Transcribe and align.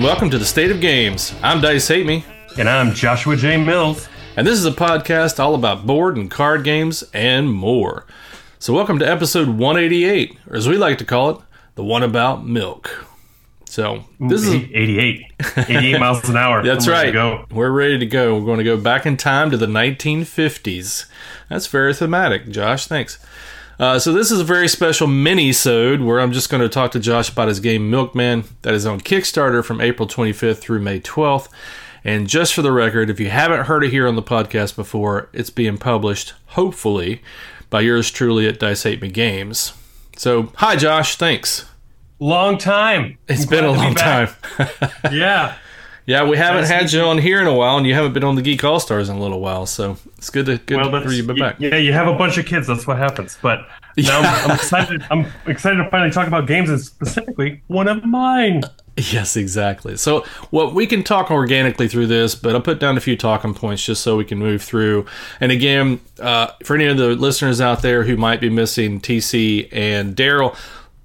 welcome 0.00 0.30
to 0.30 0.38
the 0.38 0.44
State 0.44 0.70
of 0.70 0.80
Games. 0.80 1.34
I'm 1.42 1.60
Dice 1.60 1.88
Hate 1.88 2.06
Me, 2.06 2.24
And 2.58 2.68
I'm 2.68 2.94
Joshua 2.94 3.36
J. 3.36 3.56
Mills. 3.56 4.08
and 4.36 4.46
this 4.46 4.58
is 4.58 4.64
a 4.66 4.70
podcast 4.70 5.38
all 5.38 5.54
about 5.54 5.86
board 5.86 6.16
and 6.16 6.30
card 6.30 6.64
games 6.64 7.04
and 7.12 7.52
more. 7.52 8.06
So, 8.58 8.74
welcome 8.74 8.98
to 8.98 9.08
episode 9.08 9.48
188, 9.48 10.36
or 10.48 10.56
as 10.56 10.68
we 10.68 10.76
like 10.76 10.98
to 10.98 11.04
call 11.04 11.30
it, 11.30 11.38
the 11.76 11.84
one 11.84 12.02
about 12.02 12.46
milk. 12.46 13.06
So, 13.64 14.04
this 14.18 14.42
is 14.42 14.54
88. 14.54 15.22
88 15.56 15.98
miles 16.00 16.28
an 16.28 16.36
hour. 16.36 16.62
That's 16.62 16.86
I'm 16.86 16.92
right. 16.92 17.12
Go. 17.12 17.46
We're 17.50 17.70
ready 17.70 17.98
to 17.98 18.06
go. 18.06 18.34
We're 18.38 18.44
going 18.44 18.58
to 18.58 18.64
go 18.64 18.76
back 18.76 19.06
in 19.06 19.16
time 19.16 19.50
to 19.50 19.56
the 19.56 19.66
1950s. 19.66 21.06
That's 21.48 21.66
very 21.68 21.94
thematic, 21.94 22.48
Josh. 22.50 22.86
Thanks. 22.86 23.18
Uh, 23.80 23.98
so 23.98 24.12
this 24.12 24.30
is 24.30 24.38
a 24.38 24.44
very 24.44 24.68
special 24.68 25.06
mini-sode 25.06 26.02
where 26.02 26.20
I'm 26.20 26.32
just 26.32 26.50
going 26.50 26.60
to 26.60 26.68
talk 26.68 26.90
to 26.92 27.00
Josh 27.00 27.30
about 27.30 27.48
his 27.48 27.60
game 27.60 27.88
Milkman 27.88 28.44
that 28.60 28.74
is 28.74 28.84
on 28.84 29.00
Kickstarter 29.00 29.64
from 29.64 29.80
April 29.80 30.06
25th 30.06 30.58
through 30.58 30.80
May 30.80 31.00
12th. 31.00 31.48
And 32.04 32.28
just 32.28 32.52
for 32.52 32.60
the 32.60 32.72
record, 32.72 33.08
if 33.08 33.18
you 33.18 33.30
haven't 33.30 33.64
heard 33.64 33.82
it 33.82 33.90
here 33.90 34.06
on 34.06 34.16
the 34.16 34.22
podcast 34.22 34.76
before, 34.76 35.30
it's 35.32 35.48
being 35.48 35.78
published, 35.78 36.34
hopefully, 36.48 37.22
by 37.70 37.80
yours 37.80 38.10
truly 38.10 38.46
at 38.46 38.58
Dice 38.58 38.82
Hate 38.82 39.00
Me 39.00 39.08
Games. 39.08 39.72
So, 40.14 40.52
hi 40.56 40.76
Josh, 40.76 41.16
thanks. 41.16 41.64
Long 42.18 42.58
time. 42.58 43.16
It's 43.28 43.44
I'm 43.44 43.48
been 43.48 43.64
a 43.64 43.72
long 43.72 43.94
be 43.94 44.00
time. 44.00 44.28
yeah. 45.10 45.56
Yeah, 46.10 46.24
we 46.24 46.36
haven't 46.36 46.62
Nice 46.62 46.70
had 46.70 46.92
you 46.92 47.02
on 47.02 47.18
here 47.18 47.40
in 47.40 47.46
a 47.46 47.54
while, 47.54 47.76
and 47.76 47.86
you 47.86 47.94
haven't 47.94 48.14
been 48.14 48.24
on 48.24 48.34
the 48.34 48.42
Geek 48.42 48.64
All 48.64 48.80
Stars 48.80 49.08
in 49.08 49.14
a 49.14 49.20
little 49.20 49.38
while, 49.38 49.64
so 49.64 49.96
it's 50.18 50.28
good 50.28 50.46
to 50.46 50.58
good 50.58 50.78
Well, 50.78 51.02
for 51.02 51.12
you 51.12 51.24
to 51.24 51.34
be 51.34 51.40
back. 51.40 51.60
Yeah, 51.60 51.76
you 51.76 51.92
have 51.92 52.08
a 52.08 52.14
bunch 52.14 52.36
of 52.36 52.46
kids. 52.46 52.66
That's 52.66 52.84
what 52.84 52.98
happens. 52.98 53.38
But 53.40 53.60
now 53.96 54.18
I'm, 54.18 54.50
I'm 54.50 54.56
excited. 54.56 55.04
I'm 55.08 55.26
excited 55.46 55.76
to 55.76 55.88
finally 55.88 56.10
talk 56.10 56.26
about 56.26 56.48
games, 56.48 56.68
and 56.68 56.80
specifically 56.80 57.62
one 57.68 57.86
of 57.86 58.04
mine. 58.04 58.62
Yes, 58.96 59.36
exactly. 59.36 59.96
So, 59.96 60.24
what 60.50 60.74
we 60.74 60.84
can 60.88 61.04
talk 61.04 61.30
organically 61.30 61.86
through 61.86 62.08
this, 62.08 62.34
but 62.34 62.56
I'll 62.56 62.60
put 62.60 62.80
down 62.80 62.96
a 62.96 63.00
few 63.00 63.16
talking 63.16 63.54
points 63.54 63.84
just 63.84 64.02
so 64.02 64.16
we 64.16 64.24
can 64.24 64.38
move 64.38 64.64
through. 64.64 65.06
And 65.38 65.52
again, 65.52 66.00
uh, 66.18 66.48
for 66.64 66.74
any 66.74 66.86
of 66.86 66.96
the 66.96 67.10
listeners 67.10 67.60
out 67.60 67.82
there 67.82 68.02
who 68.02 68.16
might 68.16 68.40
be 68.40 68.50
missing 68.50 69.00
TC 69.00 69.68
and 69.70 70.16
Daryl, 70.16 70.56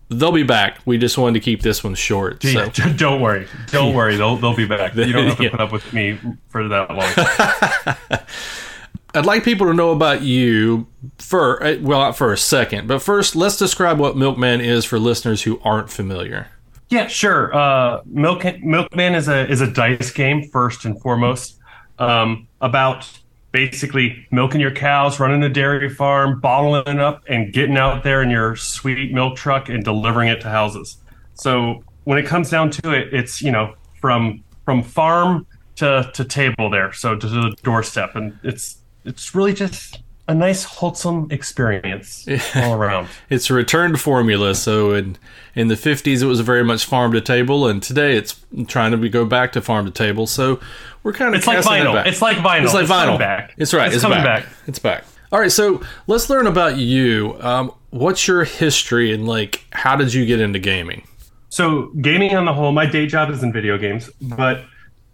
they'll 0.10 0.32
be 0.32 0.44
back. 0.44 0.80
We 0.86 0.98
just 0.98 1.18
wanted 1.18 1.34
to 1.36 1.40
keep 1.40 1.62
this 1.62 1.84
one 1.84 1.96
short. 1.96 2.42
So. 2.44 2.50
Yeah, 2.78 2.94
don't 2.94 3.22
worry. 3.22 3.48
Don't 3.72 3.94
worry. 4.00 4.16
They'll 4.18 4.36
they'll 4.38 4.56
be 4.56 4.66
back. 4.68 4.96
You 4.96 5.12
don't 5.14 5.28
have 5.28 5.38
to 5.38 5.44
Yeah. 5.44 5.50
put 5.52 5.60
up 5.62 5.72
with 5.72 5.92
me 5.94 6.20
for 6.50 6.68
that 6.68 6.90
long. 6.92 8.20
I'd 9.14 9.26
like 9.26 9.46
people 9.46 9.68
to 9.68 9.74
know 9.74 9.92
about 9.92 10.24
you 10.24 10.88
for 11.20 11.64
uh, 11.64 11.78
well, 11.80 12.00
not 12.00 12.18
for 12.18 12.34
a 12.34 12.38
second, 12.38 12.88
but 12.88 13.02
first, 13.02 13.34
let's 13.36 13.56
describe 13.58 13.98
what 13.98 14.18
Milkman 14.18 14.60
is 14.60 14.84
for 14.84 15.00
listeners 15.00 15.44
who 15.44 15.60
aren't 15.64 15.90
familiar. 15.90 16.48
Yeah, 16.90 17.08
sure. 17.08 17.56
Uh, 17.56 18.02
Milk 18.06 18.44
Milkman 18.62 19.16
is 19.16 19.28
a 19.30 19.50
is 19.50 19.62
a 19.62 19.72
dice 19.72 20.12
game 20.12 20.50
first 20.50 20.84
and 20.84 21.02
foremost 21.02 21.58
um, 21.98 22.48
about 22.60 23.10
basically 23.56 24.28
milking 24.32 24.60
your 24.60 24.70
cows, 24.70 25.18
running 25.18 25.42
a 25.42 25.48
dairy 25.48 25.90
farm, 25.90 26.42
bottling 26.42 26.84
it 26.86 27.00
up, 27.00 27.24
and 27.30 27.54
getting 27.54 27.78
out 27.78 28.04
there 28.04 28.22
in 28.22 28.30
your 28.30 28.58
sweet 28.58 29.14
milk 29.14 29.38
truck 29.38 29.70
and 29.70 29.82
delivering 29.82 30.28
it 30.28 30.42
to 30.42 30.50
houses. 30.50 30.98
So 31.36 31.82
when 32.04 32.18
it 32.18 32.26
comes 32.26 32.50
down 32.50 32.70
to 32.72 32.92
it, 32.92 33.14
it's 33.14 33.42
you 33.42 33.52
know 33.52 33.76
from 34.02 34.44
from 34.66 34.84
farm 34.84 35.48
to 35.78 36.12
to 36.14 36.26
table 36.26 36.70
there, 36.70 36.92
so 36.92 37.16
to 37.16 37.28
the 37.28 37.56
doorstep, 37.64 38.18
and 38.18 38.38
it's 38.44 38.78
it's 39.06 39.34
really 39.34 39.54
just 39.54 40.02
a 40.28 40.34
nice 40.34 40.64
wholesome 40.66 41.28
experience 41.32 42.28
all 42.56 42.74
around. 42.74 43.08
It's 43.30 43.50
a 43.50 43.54
return 43.54 43.92
to 43.94 43.98
formula. 43.98 44.56
So 44.56 44.92
in 44.94 45.18
in 45.56 45.70
the 45.70 45.78
fifties, 45.78 46.22
it 46.22 46.26
was 46.26 46.42
very 46.42 46.66
much 46.66 46.84
farm 46.84 47.14
to 47.14 47.22
table, 47.22 47.68
and 47.68 47.82
today 47.82 48.18
it's 48.18 48.44
trying 48.68 48.92
to 48.92 48.98
be, 48.98 49.08
go 49.08 49.26
back 49.26 49.54
to 49.54 49.62
farm 49.62 49.86
to 49.86 49.92
table. 49.92 50.28
So 50.28 50.60
we're 51.06 51.14
kind 51.14 51.36
of 51.36 51.38
It's 51.38 51.46
like 51.46 51.60
it 51.60 51.66
vinyl. 51.66 52.04
It's 52.04 52.22
like 52.22 52.38
vinyl. 52.38 52.64
It's 52.64 52.74
like 52.74 52.88
coming 52.88 53.16
vinyl. 53.16 53.20
back. 53.20 53.54
It's 53.58 53.76
right. 53.76 53.94
It's, 53.94 54.02
coming 54.02 54.24
back. 54.24 54.44
back. 54.44 54.54
It's 54.66 54.80
back. 54.80 55.06
All 55.32 55.40
right. 55.40 55.52
So 55.52 55.84
let's 56.08 56.32
learn 56.32 56.48
about 56.48 56.78
you. 56.78 57.38
Um, 57.42 57.72
what's 57.92 58.28
your 58.28 58.44
history 58.44 59.14
and 59.14 59.28
like 59.28 59.64
how 59.70 59.96
did 59.96 60.16
you 60.16 60.26
get 60.26 60.42
into 60.42 60.58
gaming? 60.58 61.08
So, 61.50 61.92
gaming 62.02 62.36
on 62.36 62.46
the 62.46 62.54
whole, 62.54 62.72
my 62.72 62.88
day 62.88 63.06
job 63.06 63.30
is 63.30 63.44
in 63.44 63.54
video 63.54 63.78
games, 63.78 64.10
but 64.20 64.66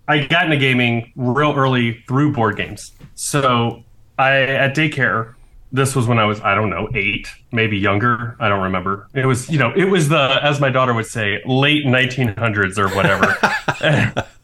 I 0.08 0.26
got 0.26 0.46
into 0.46 0.58
gaming 0.58 1.12
real 1.16 1.54
early 1.54 2.04
through 2.08 2.32
board 2.32 2.56
games. 2.56 2.94
So, 3.14 3.84
I 4.18 4.44
at 4.44 4.74
daycare, 4.74 5.36
this 5.74 5.94
was 5.94 6.08
when 6.08 6.20
I 6.20 6.26
was 6.26 6.40
I 6.40 6.56
don't 6.56 6.70
know 6.70 6.90
eight, 6.96 7.28
maybe 7.52 7.78
younger. 7.78 8.38
I 8.40 8.48
don't 8.48 8.64
remember. 8.64 9.08
It 9.14 9.26
was 9.26 9.50
you 9.50 9.60
know 9.60 9.74
it 9.76 9.86
was 9.86 10.08
the 10.08 10.40
as 10.42 10.62
my 10.62 10.70
daughter 10.70 10.94
would 10.94 11.06
say 11.06 11.42
late 11.46 11.86
1900s 11.86 12.78
or 12.78 12.88
whatever. 12.96 14.26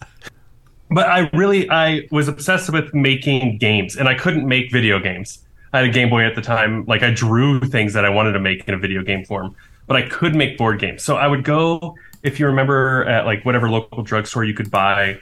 but 0.89 1.07
I 1.07 1.29
really 1.33 1.69
I 1.69 2.07
was 2.11 2.27
obsessed 2.27 2.71
with 2.71 2.93
making 2.93 3.57
games, 3.57 3.95
and 3.97 4.07
I 4.07 4.15
couldn't 4.15 4.47
make 4.47 4.71
video 4.71 4.99
games. 4.99 5.39
I 5.73 5.79
had 5.79 5.89
a 5.89 5.91
Game 5.91 6.09
Boy 6.09 6.23
at 6.25 6.35
the 6.35 6.41
time. 6.41 6.85
Like 6.85 7.03
I 7.03 7.11
drew 7.11 7.59
things 7.59 7.93
that 7.93 8.05
I 8.05 8.09
wanted 8.09 8.33
to 8.33 8.39
make 8.39 8.67
in 8.67 8.73
a 8.73 8.77
video 8.77 9.03
game 9.03 9.25
form, 9.25 9.55
but 9.85 9.97
I 9.97 10.03
could 10.03 10.33
make 10.35 10.57
board 10.57 10.79
games. 10.79 11.03
So 11.03 11.17
I 11.17 11.27
would 11.27 11.43
go, 11.43 11.95
if 12.23 12.39
you 12.39 12.47
remember, 12.47 13.03
at 13.05 13.25
like 13.25 13.45
whatever 13.45 13.69
local 13.69 14.01
drugstore 14.03 14.43
you 14.45 14.53
could 14.53 14.71
buy 14.71 15.19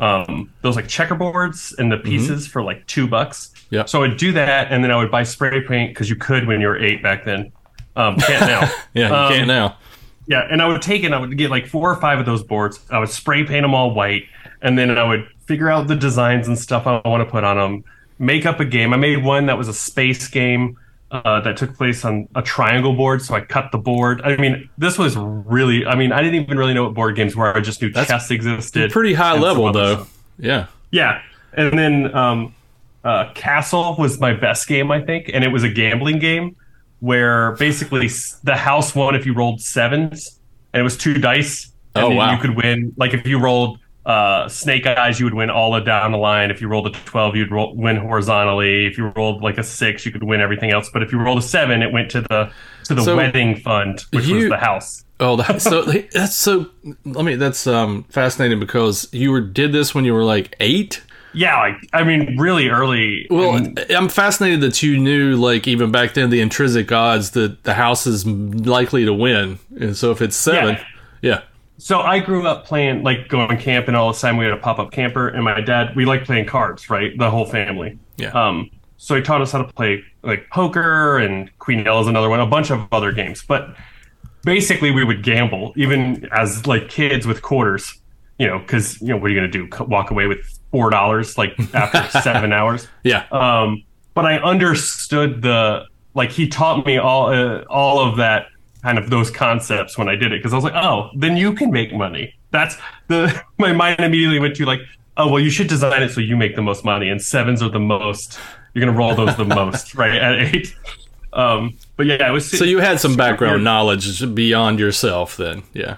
um, 0.00 0.52
those 0.62 0.74
like 0.76 0.86
checkerboards 0.86 1.76
and 1.78 1.90
the 1.92 1.98
pieces 1.98 2.46
for 2.46 2.62
like 2.62 2.84
two 2.86 3.06
bucks. 3.06 3.52
Yep. 3.70 3.88
So 3.88 4.02
I'd 4.02 4.16
do 4.16 4.32
that, 4.32 4.72
and 4.72 4.82
then 4.82 4.90
I 4.90 4.96
would 4.96 5.10
buy 5.10 5.22
spray 5.22 5.60
paint 5.62 5.90
because 5.92 6.10
you 6.10 6.16
could 6.16 6.46
when 6.46 6.60
you 6.60 6.66
were 6.66 6.76
eight 6.78 7.02
back 7.02 7.24
then. 7.24 7.52
Um, 7.96 8.16
can't 8.16 8.40
now. 8.46 8.72
Yeah, 8.94 9.08
you 9.08 9.14
Um, 9.14 9.32
can't 9.32 9.46
now. 9.48 9.76
Yeah, 10.26 10.46
and 10.50 10.62
I 10.62 10.66
would 10.66 10.82
take 10.82 11.04
it. 11.04 11.12
I 11.12 11.18
would 11.18 11.36
get 11.36 11.50
like 11.50 11.66
four 11.66 11.90
or 11.90 11.96
five 11.96 12.18
of 12.18 12.26
those 12.26 12.42
boards. 12.42 12.80
I 12.90 12.98
would 12.98 13.08
spray 13.08 13.44
paint 13.44 13.64
them 13.64 13.74
all 13.74 13.94
white, 13.94 14.24
and 14.62 14.78
then 14.78 14.96
I 14.96 15.04
would 15.04 15.28
figure 15.46 15.70
out 15.70 15.86
the 15.86 15.96
designs 15.96 16.48
and 16.48 16.58
stuff 16.58 16.86
I 16.86 17.00
want 17.04 17.24
to 17.24 17.30
put 17.30 17.44
on 17.44 17.56
them. 17.56 17.84
Make 18.18 18.46
up 18.46 18.60
a 18.60 18.64
game. 18.64 18.92
I 18.92 18.96
made 18.96 19.22
one 19.24 19.46
that 19.46 19.58
was 19.58 19.68
a 19.68 19.74
space 19.74 20.28
game 20.28 20.78
uh, 21.10 21.40
that 21.40 21.56
took 21.56 21.76
place 21.76 22.04
on 22.04 22.28
a 22.34 22.42
triangle 22.42 22.94
board. 22.94 23.22
So 23.22 23.34
I 23.34 23.40
cut 23.40 23.72
the 23.72 23.78
board. 23.78 24.22
I 24.22 24.36
mean, 24.36 24.68
this 24.78 24.98
was 24.98 25.16
really. 25.16 25.84
I 25.84 25.94
mean, 25.94 26.12
I 26.12 26.22
didn't 26.22 26.42
even 26.42 26.58
really 26.58 26.74
know 26.74 26.84
what 26.84 26.94
board 26.94 27.16
games 27.16 27.36
were. 27.36 27.54
I 27.54 27.60
just 27.60 27.82
knew 27.82 27.92
chess 27.92 28.30
existed. 28.30 28.92
Pretty 28.92 29.14
high 29.14 29.38
level 29.38 29.72
though. 29.72 29.94
stuff. 29.94 30.18
Yeah. 30.38 30.66
Yeah, 30.94 31.22
and 31.54 31.76
then 31.76 32.14
um, 32.14 32.54
uh, 33.02 33.32
Castle 33.34 33.96
was 33.98 34.20
my 34.20 34.32
best 34.32 34.68
game, 34.68 34.92
I 34.92 35.00
think, 35.00 35.28
and 35.34 35.42
it 35.42 35.48
was 35.48 35.64
a 35.64 35.68
gambling 35.68 36.20
game 36.20 36.54
where 37.04 37.52
basically 37.52 38.08
the 38.42 38.56
house 38.56 38.94
won 38.94 39.14
if 39.14 39.26
you 39.26 39.34
rolled 39.34 39.60
sevens, 39.60 40.40
and 40.72 40.80
it 40.80 40.84
was 40.84 40.96
two 40.96 41.14
dice, 41.14 41.70
and 41.94 42.04
Oh, 42.04 42.10
wow. 42.10 42.32
you 42.32 42.38
could 42.38 42.56
win. 42.56 42.92
Like 42.96 43.12
if 43.12 43.26
you 43.26 43.38
rolled 43.38 43.78
uh, 44.06 44.48
snake 44.48 44.86
eyes, 44.86 45.18
you 45.20 45.26
would 45.26 45.34
win 45.34 45.50
all 45.50 45.72
the 45.72 45.80
down 45.80 46.12
the 46.12 46.18
line. 46.18 46.50
If 46.50 46.60
you 46.60 46.68
rolled 46.68 46.86
a 46.86 46.90
twelve, 46.90 47.36
you'd 47.36 47.50
roll, 47.50 47.74
win 47.76 47.96
horizontally. 47.96 48.86
If 48.86 48.96
you 48.98 49.08
rolled 49.16 49.42
like 49.42 49.58
a 49.58 49.62
six, 49.62 50.04
you 50.06 50.12
could 50.12 50.22
win 50.22 50.40
everything 50.40 50.72
else. 50.72 50.88
But 50.92 51.02
if 51.02 51.12
you 51.12 51.18
rolled 51.18 51.38
a 51.38 51.42
seven, 51.42 51.82
it 51.82 51.92
went 51.92 52.10
to 52.12 52.22
the 52.22 52.50
to 52.84 52.94
the 52.94 53.02
So, 53.02 53.16
wedding 53.16 53.56
fund, 53.56 54.04
which 54.10 54.26
was 54.28 54.48
the 54.48 54.56
house. 54.56 55.04
Oh, 55.20 55.36
that, 55.36 55.62
so 55.62 55.82
that's 56.12 56.34
so. 56.34 56.70
Let 57.04 57.24
me. 57.24 57.36
That's 57.36 57.66
um 57.66 58.04
fascinating 58.10 58.60
because 58.60 59.08
you 59.12 59.30
were 59.30 59.40
did 59.42 59.72
this 59.72 59.94
when 59.94 60.04
you 60.04 60.14
were 60.14 60.24
like 60.24 60.56
eight. 60.60 61.02
Yeah, 61.34 61.58
like 61.60 61.88
I 61.92 62.04
mean, 62.04 62.36
really 62.38 62.68
early. 62.68 63.26
Well, 63.30 63.56
in- 63.56 63.76
I'm 63.90 64.08
fascinated 64.08 64.60
that 64.60 64.82
you 64.82 64.98
knew, 64.98 65.36
like, 65.36 65.66
even 65.66 65.90
back 65.90 66.14
then, 66.14 66.30
the 66.30 66.40
intrinsic 66.40 66.90
odds 66.92 67.30
that 67.32 67.64
the 67.64 67.74
house 67.74 68.06
is 68.06 68.26
likely 68.26 69.04
to 69.04 69.12
win. 69.12 69.58
And 69.80 69.96
so 69.96 70.10
if 70.12 70.22
it's 70.22 70.36
seven, 70.36 70.76
Yeah. 70.76 70.84
yeah. 71.22 71.40
So 71.78 72.00
I 72.00 72.20
grew 72.20 72.46
up 72.46 72.64
playing, 72.64 73.02
like 73.02 73.28
going 73.28 73.58
camp, 73.58 73.88
and 73.88 73.96
all 73.96 74.12
the 74.12 74.18
time. 74.18 74.36
We 74.36 74.44
had 74.44 74.54
a 74.54 74.58
pop 74.58 74.78
up 74.78 74.92
camper, 74.92 75.28
and 75.28 75.42
my 75.44 75.60
dad, 75.60 75.96
we 75.96 76.04
liked 76.04 76.24
playing 76.26 76.46
cards, 76.46 76.88
right? 76.88 77.16
The 77.18 77.30
whole 77.30 77.46
family. 77.46 77.98
Yeah. 78.16 78.28
Um, 78.30 78.70
so 78.96 79.16
he 79.16 79.22
taught 79.22 79.42
us 79.42 79.50
how 79.52 79.58
to 79.62 79.72
play 79.72 80.02
like 80.22 80.48
poker 80.50 81.18
and 81.18 81.50
Queen 81.58 81.86
L 81.86 82.00
is 82.00 82.06
another 82.06 82.30
one, 82.30 82.40
a 82.40 82.46
bunch 82.46 82.70
of 82.70 82.86
other 82.92 83.10
games. 83.12 83.42
But 83.46 83.74
basically, 84.44 84.92
we 84.92 85.04
would 85.04 85.22
gamble, 85.22 85.72
even 85.76 86.26
as 86.32 86.66
like 86.66 86.88
kids 86.88 87.26
with 87.26 87.42
quarters, 87.42 88.00
you 88.38 88.46
know, 88.46 88.60
because 88.60 89.00
you 89.02 89.08
know 89.08 89.16
what 89.16 89.26
are 89.30 89.34
you 89.34 89.36
gonna 89.40 89.48
do? 89.48 89.68
Walk 89.86 90.10
away 90.10 90.26
with 90.26 90.58
four 90.74 90.90
dollars 90.90 91.38
like 91.38 91.54
after 91.72 92.02
seven 92.20 92.52
hours? 92.52 92.88
yeah. 93.04 93.26
um, 93.30 93.84
but 94.14 94.24
I 94.26 94.38
understood 94.38 95.40
the 95.42 95.84
like 96.14 96.30
he 96.32 96.48
taught 96.48 96.84
me 96.84 96.98
all 96.98 97.28
uh, 97.32 97.60
all 97.70 98.00
of 98.00 98.16
that 98.16 98.46
kind 98.82 98.98
of 98.98 99.08
those 99.08 99.30
concepts 99.30 99.96
when 99.96 100.08
I 100.08 100.16
did 100.16 100.32
it 100.32 100.40
because 100.40 100.52
I 100.52 100.56
was 100.56 100.64
like, 100.64 100.74
oh, 100.74 101.10
then 101.16 101.36
you 101.36 101.52
can 101.54 101.70
make 101.70 101.92
money. 101.94 102.34
That's 102.50 102.76
the 103.06 103.40
my 103.58 103.72
mind 103.72 104.00
immediately 104.00 104.40
went 104.40 104.56
to 104.56 104.64
like, 104.64 104.80
oh 105.16 105.28
well, 105.30 105.40
you 105.40 105.50
should 105.50 105.68
design 105.68 106.02
it 106.02 106.10
so 106.10 106.20
you 106.20 106.36
make 106.36 106.56
the 106.56 106.62
most 106.62 106.84
money, 106.84 107.08
and 107.08 107.22
sevens 107.22 107.62
are 107.62 107.70
the 107.70 107.78
most. 107.80 108.38
You're 108.74 108.84
gonna 108.84 108.98
roll 108.98 109.14
those 109.14 109.36
the 109.36 109.44
most, 109.44 109.94
right? 110.02 110.16
At 110.20 110.34
eight. 110.54 110.74
Um, 111.32 111.76
but 111.96 112.06
yeah, 112.06 112.28
it 112.28 112.32
was 112.32 112.50
So 112.50 112.64
you 112.64 112.78
had 112.80 112.98
some 113.00 113.14
background 113.16 113.52
weird. 113.54 113.62
knowledge 113.64 114.34
beyond 114.34 114.78
yourself 114.80 115.36
then. 115.36 115.62
Yeah. 115.72 115.96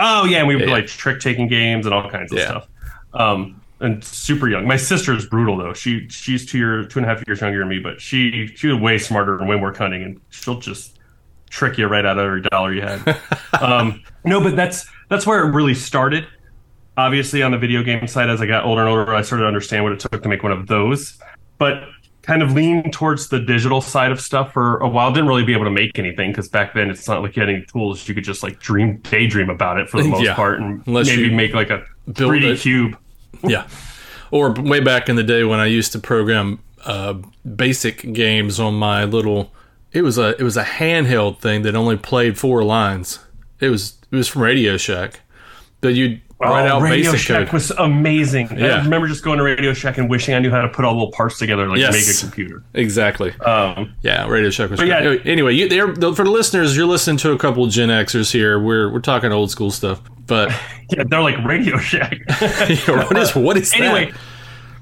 Oh 0.00 0.24
yeah, 0.26 0.38
and 0.40 0.48
we 0.48 0.54
would 0.56 0.66
Yeah. 0.68 0.74
like 0.74 0.86
trick 0.86 1.20
taking 1.20 1.48
games 1.48 1.86
and 1.86 1.94
all 1.94 2.08
kinds 2.10 2.30
of 2.32 2.38
Yeah. 2.38 2.44
stuff. 2.46 2.66
Um, 3.14 3.60
and 3.80 4.02
super 4.02 4.48
young. 4.48 4.66
My 4.66 4.76
sister 4.76 5.12
is 5.14 5.26
brutal 5.26 5.56
though. 5.56 5.72
She 5.72 6.08
she's 6.08 6.44
two 6.46 6.58
year 6.58 6.84
two 6.84 6.98
and 6.98 7.06
a 7.06 7.08
half 7.08 7.22
years 7.26 7.40
younger 7.40 7.60
than 7.60 7.68
me, 7.68 7.78
but 7.78 8.00
she 8.00 8.48
she 8.56 8.68
was 8.68 8.78
way 8.80 8.98
smarter 8.98 9.38
and 9.38 9.48
way 9.48 9.56
more 9.56 9.72
cunning, 9.72 10.02
and 10.02 10.20
she'll 10.30 10.58
just 10.60 10.98
trick 11.50 11.78
you 11.78 11.86
right 11.86 12.04
out 12.04 12.18
of 12.18 12.24
every 12.24 12.42
dollar 12.42 12.72
you 12.74 12.82
had. 12.82 13.18
um, 13.60 14.02
no, 14.24 14.40
but 14.40 14.56
that's 14.56 14.88
that's 15.08 15.26
where 15.26 15.46
it 15.46 15.52
really 15.52 15.74
started. 15.74 16.26
Obviously, 16.96 17.42
on 17.44 17.52
the 17.52 17.58
video 17.58 17.82
game 17.84 18.08
side, 18.08 18.28
as 18.28 18.40
I 18.40 18.46
got 18.46 18.64
older 18.64 18.80
and 18.82 18.90
older, 18.90 19.14
I 19.14 19.22
started 19.22 19.42
to 19.44 19.48
understand 19.48 19.84
what 19.84 19.92
it 19.92 20.00
took 20.00 20.20
to 20.22 20.28
make 20.28 20.42
one 20.42 20.50
of 20.52 20.66
those. 20.66 21.16
But 21.58 21.84
kind 22.22 22.42
of 22.42 22.52
lean 22.52 22.90
towards 22.90 23.28
the 23.28 23.40
digital 23.40 23.80
side 23.80 24.12
of 24.12 24.20
stuff 24.20 24.52
for 24.52 24.76
a 24.78 24.88
while. 24.88 25.10
Didn't 25.12 25.28
really 25.28 25.44
be 25.44 25.54
able 25.54 25.64
to 25.64 25.70
make 25.70 25.98
anything 25.98 26.30
because 26.30 26.48
back 26.48 26.74
then 26.74 26.90
it's 26.90 27.08
not 27.08 27.22
like 27.22 27.36
you 27.36 27.40
had 27.40 27.48
any 27.48 27.64
tools. 27.64 28.06
You 28.08 28.14
could 28.14 28.24
just 28.24 28.42
like 28.42 28.58
dream, 28.58 28.98
daydream 28.98 29.48
about 29.48 29.78
it 29.78 29.88
for 29.88 30.02
the 30.02 30.08
most 30.08 30.24
Yeah. 30.24 30.34
part, 30.34 30.60
and 30.60 30.82
Unless 30.86 31.06
maybe 31.06 31.32
make 31.32 31.54
like 31.54 31.70
a 31.70 31.84
build 32.12 32.32
3D 32.32 32.52
it. 32.54 32.58
cube. 32.60 32.98
Yeah. 33.44 33.66
Or 34.30 34.52
way 34.52 34.80
back 34.80 35.08
in 35.08 35.16
the 35.16 35.22
day 35.22 35.44
when 35.44 35.58
I 35.60 35.66
used 35.66 35.92
to 35.92 35.98
program 35.98 36.58
uh, 36.84 37.14
basic 37.56 38.12
games 38.12 38.60
on 38.60 38.74
my 38.74 39.04
little 39.04 39.52
it 39.92 40.02
was 40.02 40.18
a 40.18 40.36
it 40.38 40.42
was 40.42 40.56
a 40.58 40.64
handheld 40.64 41.38
thing 41.40 41.62
that 41.62 41.74
only 41.74 41.96
played 41.96 42.36
four 42.38 42.62
lines. 42.62 43.20
It 43.60 43.70
was 43.70 43.96
it 44.10 44.16
was 44.16 44.28
from 44.28 44.42
Radio 44.42 44.76
Shack. 44.76 45.20
But 45.80 45.94
you'd 45.94 46.20
write 46.40 46.68
Oh, 46.70 46.76
out 46.76 46.82
Radio 46.82 47.12
basic 47.12 47.26
Shack 47.26 47.46
code. 47.46 47.52
was 47.54 47.70
amazing. 47.72 48.50
Yeah. 48.58 48.76
I 48.76 48.82
remember 48.84 49.08
just 49.08 49.24
going 49.24 49.38
to 49.38 49.44
Radio 49.44 49.72
Shack 49.72 49.96
and 49.96 50.10
wishing 50.10 50.34
I 50.34 50.40
knew 50.40 50.50
how 50.50 50.60
to 50.60 50.68
put 50.68 50.84
all 50.84 50.92
the 50.92 50.98
little 50.98 51.12
parts 51.12 51.38
together, 51.38 51.66
like 51.68 51.78
Yes. 51.78 51.92
make 51.94 52.16
a 52.16 52.20
computer. 52.20 52.62
exactly. 52.74 53.32
Um, 53.40 53.94
Yeah, 54.02 54.28
Radio 54.28 54.50
Shack 54.50 54.68
was. 54.70 54.78
Great. 54.80 54.88
yeah. 54.90 55.16
Anyway, 55.24 55.54
you, 55.54 55.68
for 55.68 56.24
the 56.24 56.30
listeners, 56.30 56.76
you're 56.76 56.86
listening 56.86 57.16
to 57.18 57.32
a 57.32 57.38
couple 57.38 57.64
of 57.64 57.70
Gen 57.70 57.88
Xers 57.88 58.30
here. 58.30 58.58
We're 58.60 58.90
we're 58.92 59.00
talking 59.00 59.32
old 59.32 59.50
school 59.50 59.70
stuff, 59.70 60.02
but 60.28 60.50
yeah, 60.90 61.02
they're 61.06 61.20
like 61.20 61.42
Radio 61.44 61.78
Shack. 61.78 62.18
what 62.86 63.16
is 63.18 63.34
what 63.34 63.56
is 63.56 63.72
anyway, 63.74 64.12
that? 64.12 64.20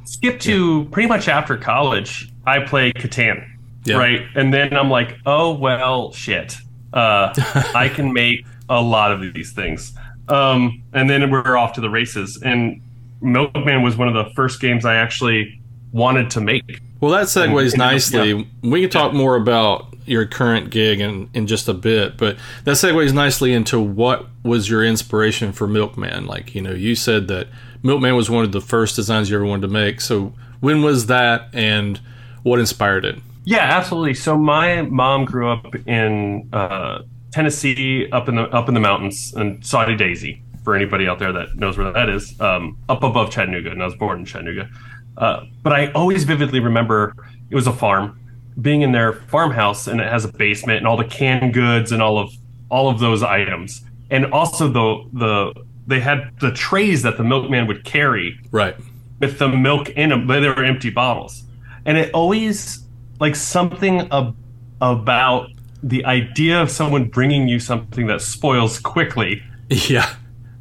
skip 0.05 0.41
to 0.41 0.85
pretty 0.87 1.09
much 1.09 1.29
after 1.29 1.57
college. 1.57 2.31
I 2.47 2.61
play 2.61 2.93
Catan, 2.93 3.49
Yeah. 3.85 3.97
right? 3.97 4.23
And 4.35 4.53
then 4.53 4.77
I'm 4.77 4.91
like, 4.91 5.17
oh 5.25 5.55
well, 5.55 6.13
shit. 6.13 6.57
Uh, 6.93 7.33
I 7.75 7.89
can 7.89 8.13
make 8.13 8.45
a 8.69 8.81
lot 8.81 9.13
of 9.13 9.21
these 9.35 9.53
things. 9.53 9.93
Um, 10.29 10.83
and 10.93 11.09
then 11.09 11.31
we're 11.31 11.57
off 11.57 11.73
to 11.75 11.81
the 11.81 11.91
races. 11.91 12.41
And 12.43 12.81
Milkman 13.21 13.83
was 13.83 13.97
one 13.97 14.09
of 14.09 14.15
the 14.15 14.33
first 14.35 14.61
games 14.61 14.85
I 14.85 14.97
actually 14.97 15.61
wanted 15.93 16.31
to 16.31 16.41
make. 16.41 16.81
Well, 17.01 17.11
that 17.13 17.27
segues 17.27 17.73
And- 17.73 17.79
nicely. 17.79 18.49
We 18.63 18.81
can 18.83 18.91
talk 18.91 19.13
more 19.13 19.37
about 19.37 19.95
your 20.07 20.27
current 20.27 20.71
gig 20.71 21.01
in, 21.01 21.29
in 21.35 21.47
just 21.47 21.69
a 21.69 21.75
bit, 21.75 22.17
but 22.17 22.37
that 22.65 22.73
segues 22.73 23.13
nicely 23.13 23.53
into 23.53 23.81
what 23.81 24.27
was 24.43 24.71
your 24.71 24.85
inspiration 24.85 25.53
for 25.53 25.67
Milkman. 25.67 26.27
Like, 26.27 26.55
you 26.55 26.63
know, 26.63 26.73
you 26.73 26.95
said 26.95 27.29
that 27.29 27.49
Milkman 27.83 28.17
was 28.17 28.31
one 28.31 28.45
of 28.45 28.53
the 28.53 28.61
first 28.61 28.97
designs 28.97 29.31
you 29.31 29.37
ever 29.37 29.45
wanted 29.45 29.63
to 29.63 29.73
make. 29.73 30.01
So, 30.01 30.33
when 30.61 30.83
was 30.83 31.07
that, 31.07 31.49
and 31.53 32.01
what 32.43 32.59
inspired 32.59 33.05
it? 33.05 33.17
Yeah, 33.45 33.59
absolutely. 33.59 34.15
So 34.15 34.37
my 34.37 34.83
mom 34.83 35.25
grew 35.25 35.49
up 35.51 35.75
in 35.87 36.49
uh, 36.53 37.03
Tennessee, 37.33 38.09
up 38.11 38.29
in 38.29 38.37
the 38.37 38.45
up 38.45 38.69
in 38.69 38.75
the 38.75 38.81
mountains, 38.81 39.35
and 39.37 39.65
Soddy-Daisy. 39.65 40.43
For 40.65 40.75
anybody 40.75 41.07
out 41.07 41.21
there 41.21 41.33
that 41.33 41.55
knows 41.55 41.79
where 41.79 41.93
that 41.93 42.09
is, 42.09 42.41
um, 42.41 42.77
up 42.89 43.05
above 43.05 43.31
Chattanooga, 43.31 43.71
and 43.71 43.81
I 43.81 43.85
was 43.85 43.95
born 43.95 44.19
in 44.19 44.25
Chattanooga. 44.25 44.69
Uh, 45.17 45.45
but 45.63 45.73
I 45.73 45.93
always 45.93 46.25
vividly 46.25 46.59
remember 46.59 47.15
it 47.51 47.55
was 47.55 47.69
a 47.69 47.73
farm, 47.73 48.19
being 48.61 48.83
in 48.83 48.93
their 48.93 49.13
farmhouse, 49.13 49.87
and 49.87 50.01
it 50.01 50.09
has 50.11 50.25
a 50.25 50.29
basement 50.33 50.79
and 50.79 50.87
all 50.87 50.97
the 50.97 51.05
canned 51.05 51.53
goods 51.55 51.93
and 51.93 52.03
all 52.03 52.19
of 52.19 52.31
all 52.71 52.89
of 52.89 52.99
those 52.99 53.23
items, 53.23 53.85
and 54.11 54.27
also 54.33 54.69
the 54.69 55.05
the 55.13 55.65
they 55.87 56.01
had 56.01 56.31
the 56.41 56.51
trays 56.53 57.03
that 57.03 57.17
the 57.17 57.23
milkman 57.25 57.67
would 57.69 57.85
carry 57.85 58.39
Right. 58.51 58.75
with 59.21 59.39
the 59.39 59.49
milk 59.49 59.89
in 59.91 60.09
them, 60.11 60.27
but 60.27 60.41
they 60.41 60.49
were 60.49 60.65
empty 60.65 60.91
bottles. 60.91 61.45
And 61.85 61.97
it 61.97 62.13
always 62.13 62.85
like 63.21 63.37
something 63.37 64.09
ab- 64.11 64.35
about 64.81 65.49
the 65.85 66.05
idea 66.05 66.61
of 66.61 66.71
someone 66.73 67.05
bringing 67.05 67.47
you 67.47 67.61
something 67.61 68.09
that 68.09 68.21
spoils 68.21 68.81
quickly 68.81 69.43
Yeah. 69.71 70.09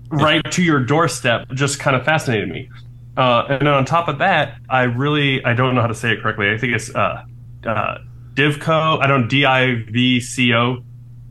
right 0.09 0.44
to 0.51 0.62
your 0.62 0.80
doorstep 0.81 1.50
just 1.53 1.80
kind 1.80 1.95
of 1.95 2.06
fascinated 2.06 2.50
me. 2.50 2.69
Uh, 3.18 3.45
and 3.50 3.62
then 3.62 3.74
on 3.74 3.86
top 3.86 4.07
of 4.07 4.19
that, 4.19 4.57
I 4.69 4.83
really 4.83 5.44
I 5.44 5.53
don't 5.53 5.74
know 5.74 5.81
how 5.81 5.88
to 5.88 5.95
say 5.95 6.12
it 6.12 6.21
correctly. 6.21 6.51
I 6.51 6.57
think 6.59 6.74
it's 6.75 6.94
uh, 6.94 7.24
uh, 7.65 8.00
Divco. 8.33 9.01
I 9.01 9.07
don't 9.07 9.27
D 9.27 9.45
I 9.45 9.83
V 9.89 10.19
C 10.19 10.53
O 10.53 10.83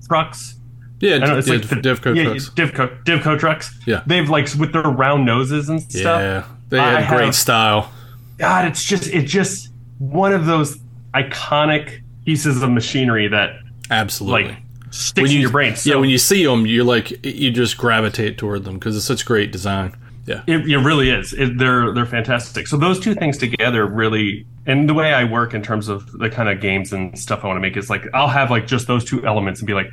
trucks. 0.07 0.57
Yeah. 1.01 1.17
I 1.17 1.19
know, 1.19 1.39
it's 1.39 1.49
yeah, 1.49 1.55
like 1.55 1.69
the, 1.69 1.77
Divco 1.77 2.17
yeah, 2.17 2.25
trucks. 2.25 2.51
Divco 2.51 3.05
Divco 3.05 3.39
trucks. 3.39 3.79
Yeah. 3.87 4.03
they've 4.07 4.29
like 4.29 4.53
with 4.55 4.73
their 4.73 4.83
round 4.83 5.27
noses 5.27 5.69
and 5.69 5.83
stuff. 5.83 6.21
Yeah. 6.21 6.45
They 6.71 6.79
I 6.79 7.01
had 7.01 7.15
great 7.15 7.27
have- 7.27 7.35
style. 7.35 7.93
God, 8.39 8.67
it's 8.67 8.83
just 8.83 9.07
it's 9.09 9.31
just 9.31 9.71
one 9.99 10.33
of 10.33 10.47
those 10.47 10.79
iconic 11.15 12.01
pieces 12.25 12.63
of 12.63 12.71
machinery 12.71 13.29
that 13.29 13.61
Absolutely. 13.91 14.49
like 14.49 14.59
sticks 14.91 15.31
in 15.31 15.41
your 15.41 15.51
brain. 15.51 15.77
So 15.77 15.91
yeah, 15.91 15.97
when 15.97 16.09
you 16.09 16.19
see 16.19 16.45
them, 16.45 16.67
you're 16.67 16.85
like, 16.85 17.25
you 17.25 17.51
just 17.51 17.77
gravitate 17.77 18.39
toward 18.39 18.65
them 18.65 18.75
because 18.75 18.97
it's 18.97 19.05
such 19.05 19.25
great 19.25 19.53
design. 19.53 19.95
Yeah. 20.27 20.43
it, 20.47 20.69
it 20.69 20.79
really 20.79 21.11
is. 21.11 21.33
It, 21.35 21.59
they're 21.59 21.93
they're 21.93 22.07
fantastic. 22.07 22.67
So 22.67 22.77
those 22.77 22.99
two 22.99 23.15
things 23.15 23.37
together 23.39 23.87
really, 23.87 24.47
and 24.67 24.89
the 24.89 24.95
way 24.95 25.13
I 25.13 25.25
work 25.25 25.55
in 25.55 25.63
terms 25.63 25.89
of 25.89 26.11
the 26.19 26.31
kind 26.31 26.49
of 26.49 26.61
games 26.61 26.93
and 26.93 27.19
stuff 27.19 27.45
I 27.45 27.47
want 27.49 27.57
to 27.57 27.61
make 27.61 27.77
is 27.77 27.91
like 27.91 28.03
I'll 28.15 28.29
have 28.29 28.51
like 28.51 28.67
just 28.67 28.87
those 28.87 29.05
two 29.05 29.25
elements 29.27 29.61
and 29.61 29.67
be 29.67 29.75
like, 29.75 29.89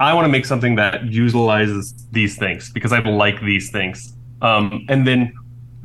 I 0.00 0.12
want 0.14 0.24
to 0.26 0.28
make 0.30 0.44
something 0.46 0.74
that 0.76 1.04
utilizes 1.04 1.94
these 2.10 2.36
things 2.36 2.70
because 2.72 2.92
I 2.92 2.98
like 3.00 3.40
these 3.40 3.70
things. 3.70 4.14
Um, 4.42 4.84
and 4.88 5.06
then 5.06 5.32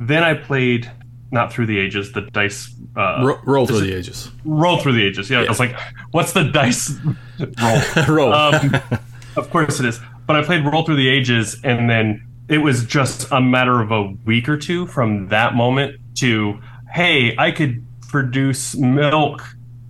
then 0.00 0.22
I 0.22 0.34
played 0.34 0.90
not 1.30 1.52
through 1.52 1.66
the 1.66 1.78
ages 1.78 2.12
the 2.12 2.22
dice 2.32 2.74
uh, 2.96 3.22
Ro- 3.24 3.40
roll 3.46 3.66
through 3.66 3.80
the 3.80 3.94
ages. 3.96 4.30
roll 4.44 4.78
through 4.78 4.92
the 4.92 5.04
ages. 5.04 5.30
Yeah, 5.30 5.40
I 5.42 5.48
was 5.48 5.58
like, 5.60 5.74
what's 6.10 6.32
the 6.32 6.44
dice 6.44 6.92
roll? 7.62 8.06
roll. 8.08 8.32
um, 8.34 8.76
of 9.36 9.48
course 9.50 9.80
it 9.80 9.86
is. 9.86 9.98
But 10.26 10.36
I 10.36 10.42
played 10.44 10.64
Roll 10.64 10.84
Through 10.84 10.96
the 10.96 11.08
Ages, 11.08 11.60
and 11.64 11.90
then 11.90 12.24
it 12.48 12.58
was 12.58 12.84
just 12.84 13.30
a 13.32 13.40
matter 13.40 13.80
of 13.80 13.90
a 13.90 14.10
week 14.24 14.48
or 14.48 14.56
two 14.56 14.86
from 14.86 15.28
that 15.28 15.54
moment 15.54 15.96
to, 16.18 16.60
hey, 16.92 17.34
I 17.36 17.50
could 17.50 17.84
produce 18.12 18.76
milk. 18.76 19.42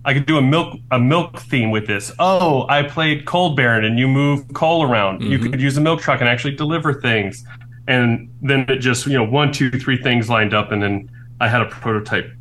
I 0.05 0.13
could 0.13 0.25
do 0.25 0.37
a 0.37 0.41
milk 0.41 0.79
a 0.91 0.99
milk 0.99 1.39
theme 1.39 1.69
with 1.69 1.85
this. 1.85 2.11
Oh, 2.17 2.65
I 2.67 2.83
played 2.83 3.25
Coal 3.25 3.55
Baron, 3.55 3.85
and 3.85 3.99
you 3.99 4.07
move 4.07 4.51
coal 4.53 4.83
around. 4.83 5.21
You 5.21 5.37
mm-hmm. 5.37 5.51
could 5.51 5.61
use 5.61 5.77
a 5.77 5.81
milk 5.81 6.01
truck 6.01 6.19
and 6.21 6.27
actually 6.27 6.55
deliver 6.55 6.93
things. 6.93 7.45
And 7.87 8.33
then 8.41 8.61
it 8.69 8.77
just, 8.77 9.05
you 9.05 9.13
know, 9.13 9.25
one, 9.25 9.51
two, 9.51 9.69
three 9.69 10.01
things 10.01 10.29
lined 10.29 10.53
up, 10.53 10.71
and 10.71 10.81
then 10.81 11.11
I 11.39 11.47
had 11.47 11.61
a 11.61 11.65
prototype 11.65 12.31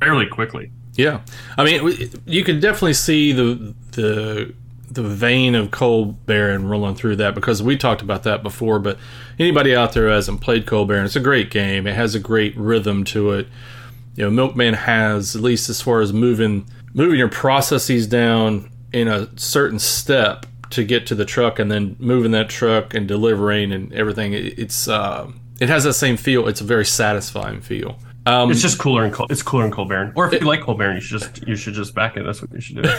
fairly 0.00 0.26
quickly. 0.26 0.70
Yeah, 0.94 1.20
I 1.56 1.64
mean, 1.64 2.10
you 2.26 2.44
can 2.44 2.60
definitely 2.60 2.94
see 2.94 3.32
the 3.32 3.74
the 3.92 4.52
the 4.90 5.02
vein 5.02 5.54
of 5.54 5.70
Coal 5.70 6.06
Baron 6.06 6.66
rolling 6.66 6.94
through 6.94 7.16
that 7.16 7.34
because 7.34 7.62
we 7.62 7.76
talked 7.76 8.02
about 8.02 8.24
that 8.24 8.42
before. 8.42 8.78
But 8.80 8.98
anybody 9.38 9.74
out 9.74 9.92
there 9.92 10.04
who 10.04 10.10
hasn't 10.10 10.40
played 10.40 10.66
Coal 10.66 10.86
Baron, 10.86 11.04
it's 11.04 11.16
a 11.16 11.20
great 11.20 11.50
game. 11.50 11.86
It 11.86 11.94
has 11.94 12.14
a 12.14 12.20
great 12.20 12.56
rhythm 12.56 13.04
to 13.04 13.32
it. 13.32 13.48
You 14.18 14.24
know, 14.24 14.30
Milkman 14.30 14.74
has 14.74 15.36
at 15.36 15.42
least 15.42 15.68
as 15.70 15.80
far 15.80 16.00
as 16.00 16.12
moving 16.12 16.66
moving 16.92 17.20
your 17.20 17.28
processes 17.28 18.08
down 18.08 18.68
in 18.92 19.06
a 19.06 19.28
certain 19.38 19.78
step 19.78 20.44
to 20.70 20.82
get 20.82 21.06
to 21.06 21.14
the 21.14 21.24
truck, 21.24 21.60
and 21.60 21.70
then 21.70 21.94
moving 22.00 22.32
that 22.32 22.48
truck 22.48 22.94
and 22.94 23.06
delivering 23.06 23.72
and 23.72 23.92
everything. 23.92 24.32
It, 24.32 24.58
it's 24.58 24.88
uh, 24.88 25.30
it 25.60 25.68
has 25.68 25.84
that 25.84 25.92
same 25.94 26.16
feel. 26.16 26.48
It's 26.48 26.60
a 26.60 26.64
very 26.64 26.84
satisfying 26.84 27.60
feel. 27.60 27.96
Um, 28.26 28.50
It's 28.50 28.60
just 28.60 28.78
cooler 28.80 29.04
and 29.04 29.14
cold. 29.14 29.30
It's 29.30 29.42
cooler 29.42 29.64
in 29.64 29.70
Coal 29.70 29.84
Baron. 29.86 30.12
Or 30.16 30.26
if 30.26 30.32
you 30.38 30.46
like 30.46 30.62
Coal 30.62 30.74
Baron, 30.74 30.96
you 30.96 31.00
should 31.00 31.20
just 31.20 31.46
you 31.46 31.54
should 31.54 31.74
just 31.74 31.94
back 31.94 32.16
it. 32.16 32.24
That's 32.24 32.42
what 32.42 32.52
you 32.52 32.60
should 32.60 32.82
do. 32.82 32.90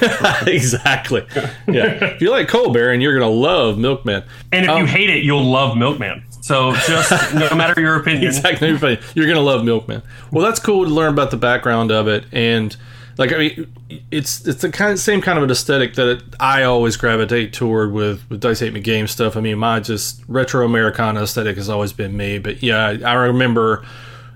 exactly. 0.47 1.25
Yeah. 1.67 2.05
if 2.15 2.21
you 2.21 2.31
like 2.31 2.47
Coal 2.47 2.71
Baron, 2.71 3.01
you're 3.01 3.13
gonna 3.19 3.29
love 3.29 3.77
Milkman. 3.77 4.23
And 4.53 4.63
if 4.65 4.71
Um, 4.71 4.79
you 4.79 4.85
hate 4.87 5.09
it, 5.09 5.23
you'll 5.23 5.43
love 5.43 5.77
Milkman. 5.77 6.23
So 6.49 6.73
just 6.87 7.11
no 7.35 7.55
matter 7.55 7.79
your 7.79 7.97
opinion, 7.97 8.23
Exactly. 8.23 8.97
You're 9.13 9.27
gonna 9.27 9.39
love 9.39 9.63
Milkman. 9.63 10.01
Well, 10.31 10.43
that's 10.43 10.59
cool 10.59 10.83
to 10.83 10.89
learn 10.89 11.13
about 11.13 11.29
the 11.29 11.37
background 11.37 11.91
of 11.91 12.07
it, 12.07 12.25
and 12.31 12.75
like 13.19 13.31
I 13.31 13.37
mean, 13.37 13.71
it's 14.09 14.47
it's 14.47 14.63
the 14.63 14.71
kind 14.71 14.99
same 14.99 15.21
kind 15.21 15.37
of 15.37 15.43
an 15.43 15.51
aesthetic 15.51 15.93
that 15.93 16.23
I 16.39 16.63
always 16.63 16.97
gravitate 16.97 17.53
toward 17.53 17.91
with 17.91 18.27
with 18.31 18.39
Dice 18.41 18.61
Hate 18.61 18.73
Me 18.73 18.79
Game 18.79 19.05
stuff. 19.05 19.37
I 19.37 19.41
mean, 19.41 19.59
my 19.59 19.79
just 19.79 20.23
retro 20.27 20.65
Americana 20.65 21.21
aesthetic 21.21 21.55
has 21.57 21.69
always 21.69 21.93
been 21.93 22.17
me. 22.17 22.39
But 22.39 22.63
yeah, 22.63 22.83
I, 22.83 23.11
I 23.11 23.13
remember 23.13 23.85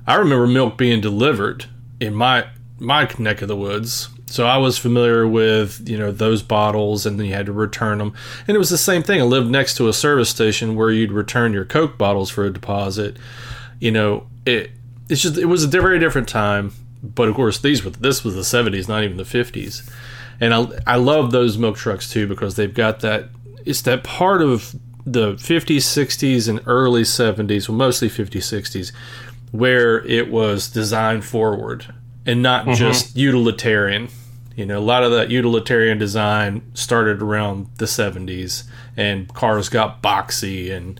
I 0.05 0.13
remember 0.13 0.45
milk 0.45 0.77
being 0.77 1.01
delivered 1.01 1.65
in 1.99 2.13
my 2.13 2.45
my 2.77 3.09
neck 3.17 3.41
of 3.41 3.47
the 3.47 3.55
woods. 3.55 4.09
So 4.33 4.47
I 4.47 4.57
was 4.57 4.79
familiar 4.79 5.27
with 5.27 5.87
you 5.87 5.95
know 5.95 6.11
those 6.11 6.41
bottles, 6.41 7.05
and 7.05 7.19
then 7.19 7.27
you 7.27 7.33
had 7.33 7.45
to 7.45 7.51
return 7.51 7.99
them. 7.99 8.15
And 8.47 8.55
it 8.55 8.57
was 8.57 8.71
the 8.71 8.79
same 8.79 9.03
thing. 9.03 9.21
I 9.21 9.25
lived 9.25 9.51
next 9.51 9.75
to 9.75 9.87
a 9.87 9.93
service 9.93 10.27
station 10.27 10.73
where 10.73 10.89
you'd 10.89 11.11
return 11.11 11.53
your 11.53 11.65
Coke 11.65 11.99
bottles 11.99 12.31
for 12.31 12.43
a 12.43 12.51
deposit. 12.51 13.17
You 13.79 13.91
know, 13.91 14.25
it 14.43 14.71
it's 15.07 15.21
just 15.21 15.37
it 15.37 15.45
was 15.45 15.65
a 15.65 15.67
very 15.67 15.99
different 15.99 16.27
time. 16.27 16.73
But 17.03 17.29
of 17.29 17.35
course, 17.35 17.59
these 17.59 17.85
were 17.85 17.91
this 17.91 18.23
was 18.23 18.33
the 18.33 18.41
'70s, 18.41 18.87
not 18.87 19.03
even 19.03 19.17
the 19.17 19.23
'50s. 19.23 19.87
And 20.41 20.51
I 20.51 20.65
I 20.87 20.95
love 20.95 21.29
those 21.29 21.59
milk 21.59 21.77
trucks 21.77 22.09
too 22.09 22.25
because 22.25 22.55
they've 22.55 22.73
got 22.73 23.01
that. 23.01 23.29
It's 23.67 23.83
that 23.83 24.03
part 24.03 24.41
of 24.41 24.75
the 25.05 25.33
50s, 25.33 25.83
60s, 25.83 26.49
and 26.49 26.59
early 26.65 27.03
70s, 27.03 27.69
well, 27.69 27.77
mostly 27.77 28.09
50s, 28.09 28.31
60s, 28.31 28.91
where 29.51 30.03
it 30.07 30.31
was 30.31 30.69
design 30.69 31.21
forward 31.21 31.93
and 32.25 32.41
not 32.41 32.65
mm-hmm. 32.65 32.73
just 32.73 33.15
utilitarian. 33.15 34.09
You 34.55 34.65
know, 34.65 34.77
a 34.77 34.81
lot 34.81 35.03
of 35.03 35.11
that 35.11 35.31
utilitarian 35.31 35.97
design 35.97 36.61
started 36.73 37.21
around 37.21 37.67
the 37.77 37.85
70s, 37.85 38.63
and 38.95 39.33
cars 39.33 39.69
got 39.69 40.01
boxy, 40.03 40.71
and 40.71 40.99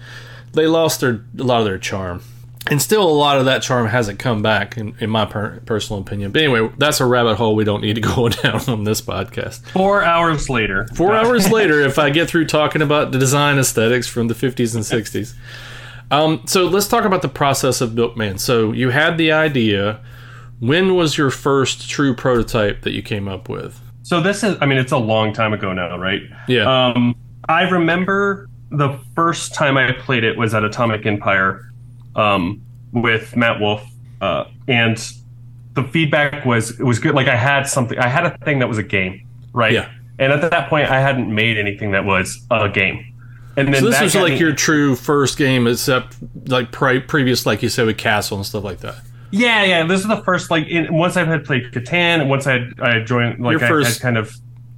they 0.54 0.68
lost 0.68 1.02
their 1.02 1.24
a 1.38 1.44
lot 1.44 1.60
of 1.60 1.66
their 1.66 1.78
charm. 1.78 2.22
And 2.68 2.82
still, 2.82 3.04
a 3.04 3.12
lot 3.12 3.38
of 3.38 3.46
that 3.46 3.62
charm 3.62 3.88
hasn't 3.88 4.20
come 4.20 4.42
back, 4.42 4.78
in, 4.78 4.96
in 5.00 5.10
my 5.10 5.26
per- 5.26 5.60
personal 5.66 6.02
opinion. 6.02 6.32
But 6.32 6.44
anyway, 6.44 6.72
that's 6.78 7.02
a 7.02 7.06
rabbit 7.06 7.36
hole 7.36 7.56
we 7.56 7.66
don't 7.66 7.82
need 7.82 7.96
to 7.96 8.02
go 8.16 8.30
down 8.30 8.62
on 8.68 8.86
this 8.86 9.02
podcast. 9.02 9.68
Four 9.72 10.02
hours 10.04 10.50
later. 10.50 10.88
Four 10.96 11.14
hours 11.14 11.52
later, 11.52 11.82
if 11.82 12.00
I 12.00 12.10
get 12.10 12.30
through 12.30 12.46
talking 12.46 12.82
about 12.82 13.12
the 13.12 13.20
design 13.20 13.58
aesthetics 13.58 14.08
from 14.08 14.30
the 14.30 14.34
50s 14.34 14.76
and 14.76 14.84
60s. 14.84 15.36
Um, 16.10 16.44
so 16.46 16.68
let's 16.68 16.88
talk 16.88 17.04
about 17.06 17.22
the 17.22 17.30
process 17.30 17.82
of 17.82 17.96
Milkman. 17.96 18.38
So 18.38 18.72
you 18.72 18.92
had 18.92 19.18
the 19.18 19.32
idea. 19.34 20.00
When 20.60 20.96
was 20.96 21.18
your 21.18 21.30
first 21.30 21.90
true 21.90 22.16
prototype 22.16 22.82
that 22.82 22.92
you 22.92 23.02
came 23.02 23.28
up 23.28 23.50
with? 23.50 23.82
So 24.04 24.22
this 24.22 24.44
is, 24.44 24.58
I 24.62 24.66
mean, 24.66 24.78
it's 24.78 24.92
a 24.92 24.98
long 24.98 25.34
time 25.34 25.54
ago 25.54 25.74
now, 25.74 25.98
right? 25.98 26.22
Yeah. 26.48 26.92
Um, 26.92 27.16
I 27.50 27.70
remember 27.70 28.50
the 28.70 29.00
first 29.16 29.54
time 29.54 29.78
I 29.78 29.92
played 29.92 30.24
it 30.24 30.38
was 30.38 30.54
at 30.54 30.64
Atomic 30.64 31.06
Empire 31.06 31.72
um, 32.16 32.62
with 32.92 33.36
Matt 33.36 33.60
Wolf, 33.60 33.84
uh, 34.22 34.46
and 34.68 34.98
the 35.74 35.84
feedback 35.84 36.46
was 36.46 36.80
it 36.80 36.84
was 36.84 37.00
good. 37.00 37.16
Like 37.16 37.28
I 37.28 37.36
had 37.36 37.64
something, 37.64 37.98
I 37.98 38.08
had 38.08 38.26
a 38.26 38.38
thing 38.40 38.60
that 38.60 38.68
was 38.68 38.78
a 38.78 38.84
game, 38.84 39.28
right? 39.54 39.74
Yeah. 39.74 39.92
And 40.20 40.32
at 40.32 40.50
that 40.50 40.70
point, 40.70 40.90
I 40.90 41.00
hadn't 41.00 41.34
made 41.34 41.58
anything 41.58 41.92
that 41.92 42.06
was 42.06 42.46
a 42.52 42.70
game. 42.70 43.14
And 43.56 43.74
then 43.74 43.82
so 43.82 43.90
this 43.90 44.02
was 44.02 44.16
like 44.16 44.40
your 44.40 44.54
true 44.54 44.96
first 44.96 45.38
game, 45.38 45.68
except 45.68 46.18
like 46.48 46.72
pre- 46.72 47.00
previous, 47.00 47.46
like 47.46 47.62
you 47.62 47.70
said, 47.70 47.86
with 47.86 47.98
Castle 47.98 48.38
and 48.38 48.46
stuff 48.46 48.64
like 48.64 48.80
that. 48.80 48.96
Yeah, 49.34 49.64
yeah. 49.64 49.84
This 49.86 50.02
is 50.02 50.08
the 50.08 50.22
first 50.24 50.52
like 50.52 50.68
in, 50.68 50.94
once 50.94 51.18
I 51.18 51.26
had 51.26 51.44
played 51.44 51.72
Catan, 51.72 52.22
and 52.22 52.30
once 52.30 52.46
I 52.46 52.54
had, 52.54 52.74
I 52.80 52.94
had 52.96 53.08
joined 53.08 53.40
like 53.44 53.54
Your 53.54 53.66
I 53.66 53.68
first- 53.68 53.98
had 53.98 54.02
kind 54.04 54.18
of 54.18 54.34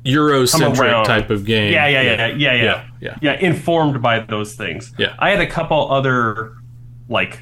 Eurocentric 0.06 1.04
type 1.06 1.30
of 1.30 1.46
game. 1.46 1.74
Yeah, 1.74 1.88
yeah, 1.88 2.02
yeah, 2.02 2.28
yeah, 2.28 2.36
yeah, 2.36 2.54
yeah, 2.64 2.86
yeah. 3.02 3.18
yeah. 3.22 3.34
Informed 3.40 4.02
by 4.02 4.20
those 4.20 4.56
things. 4.56 4.94
Yeah. 4.98 5.16
I 5.20 5.32
had 5.32 5.42
a 5.42 5.48
couple 5.48 5.92
other 5.92 6.54
like 7.10 7.40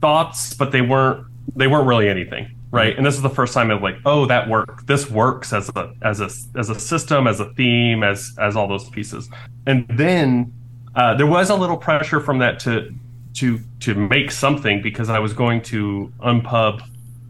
thoughts, 0.00 0.54
but 0.54 0.72
they 0.72 0.80
weren't 0.80 1.26
they 1.54 1.66
weren't 1.66 1.86
really 1.86 2.08
anything, 2.08 2.50
right? 2.70 2.96
And 2.96 3.06
this 3.06 3.14
is 3.14 3.22
the 3.22 3.30
first 3.30 3.54
time 3.54 3.70
of 3.70 3.82
like, 3.82 3.96
oh, 4.04 4.26
that 4.26 4.48
work. 4.48 4.86
This 4.86 5.08
works 5.10 5.52
as 5.52 5.68
a 5.76 5.92
as 6.02 6.20
a 6.20 6.30
as 6.58 6.70
a 6.70 6.78
system, 6.80 7.26
as 7.26 7.40
a 7.40 7.52
theme, 7.54 8.02
as 8.02 8.34
as 8.40 8.56
all 8.56 8.66
those 8.66 8.88
pieces. 8.90 9.28
And 9.66 9.86
then 9.90 10.52
uh, 10.96 11.14
there 11.14 11.26
was 11.26 11.50
a 11.50 11.54
little 11.54 11.76
pressure 11.76 12.20
from 12.20 12.38
that 12.38 12.58
to 12.60 12.90
to 13.38 13.60
to 13.80 13.94
make 13.94 14.30
something 14.30 14.82
because 14.82 15.08
I 15.08 15.18
was 15.18 15.32
going 15.32 15.62
to 15.62 16.12
Unpub 16.20 16.80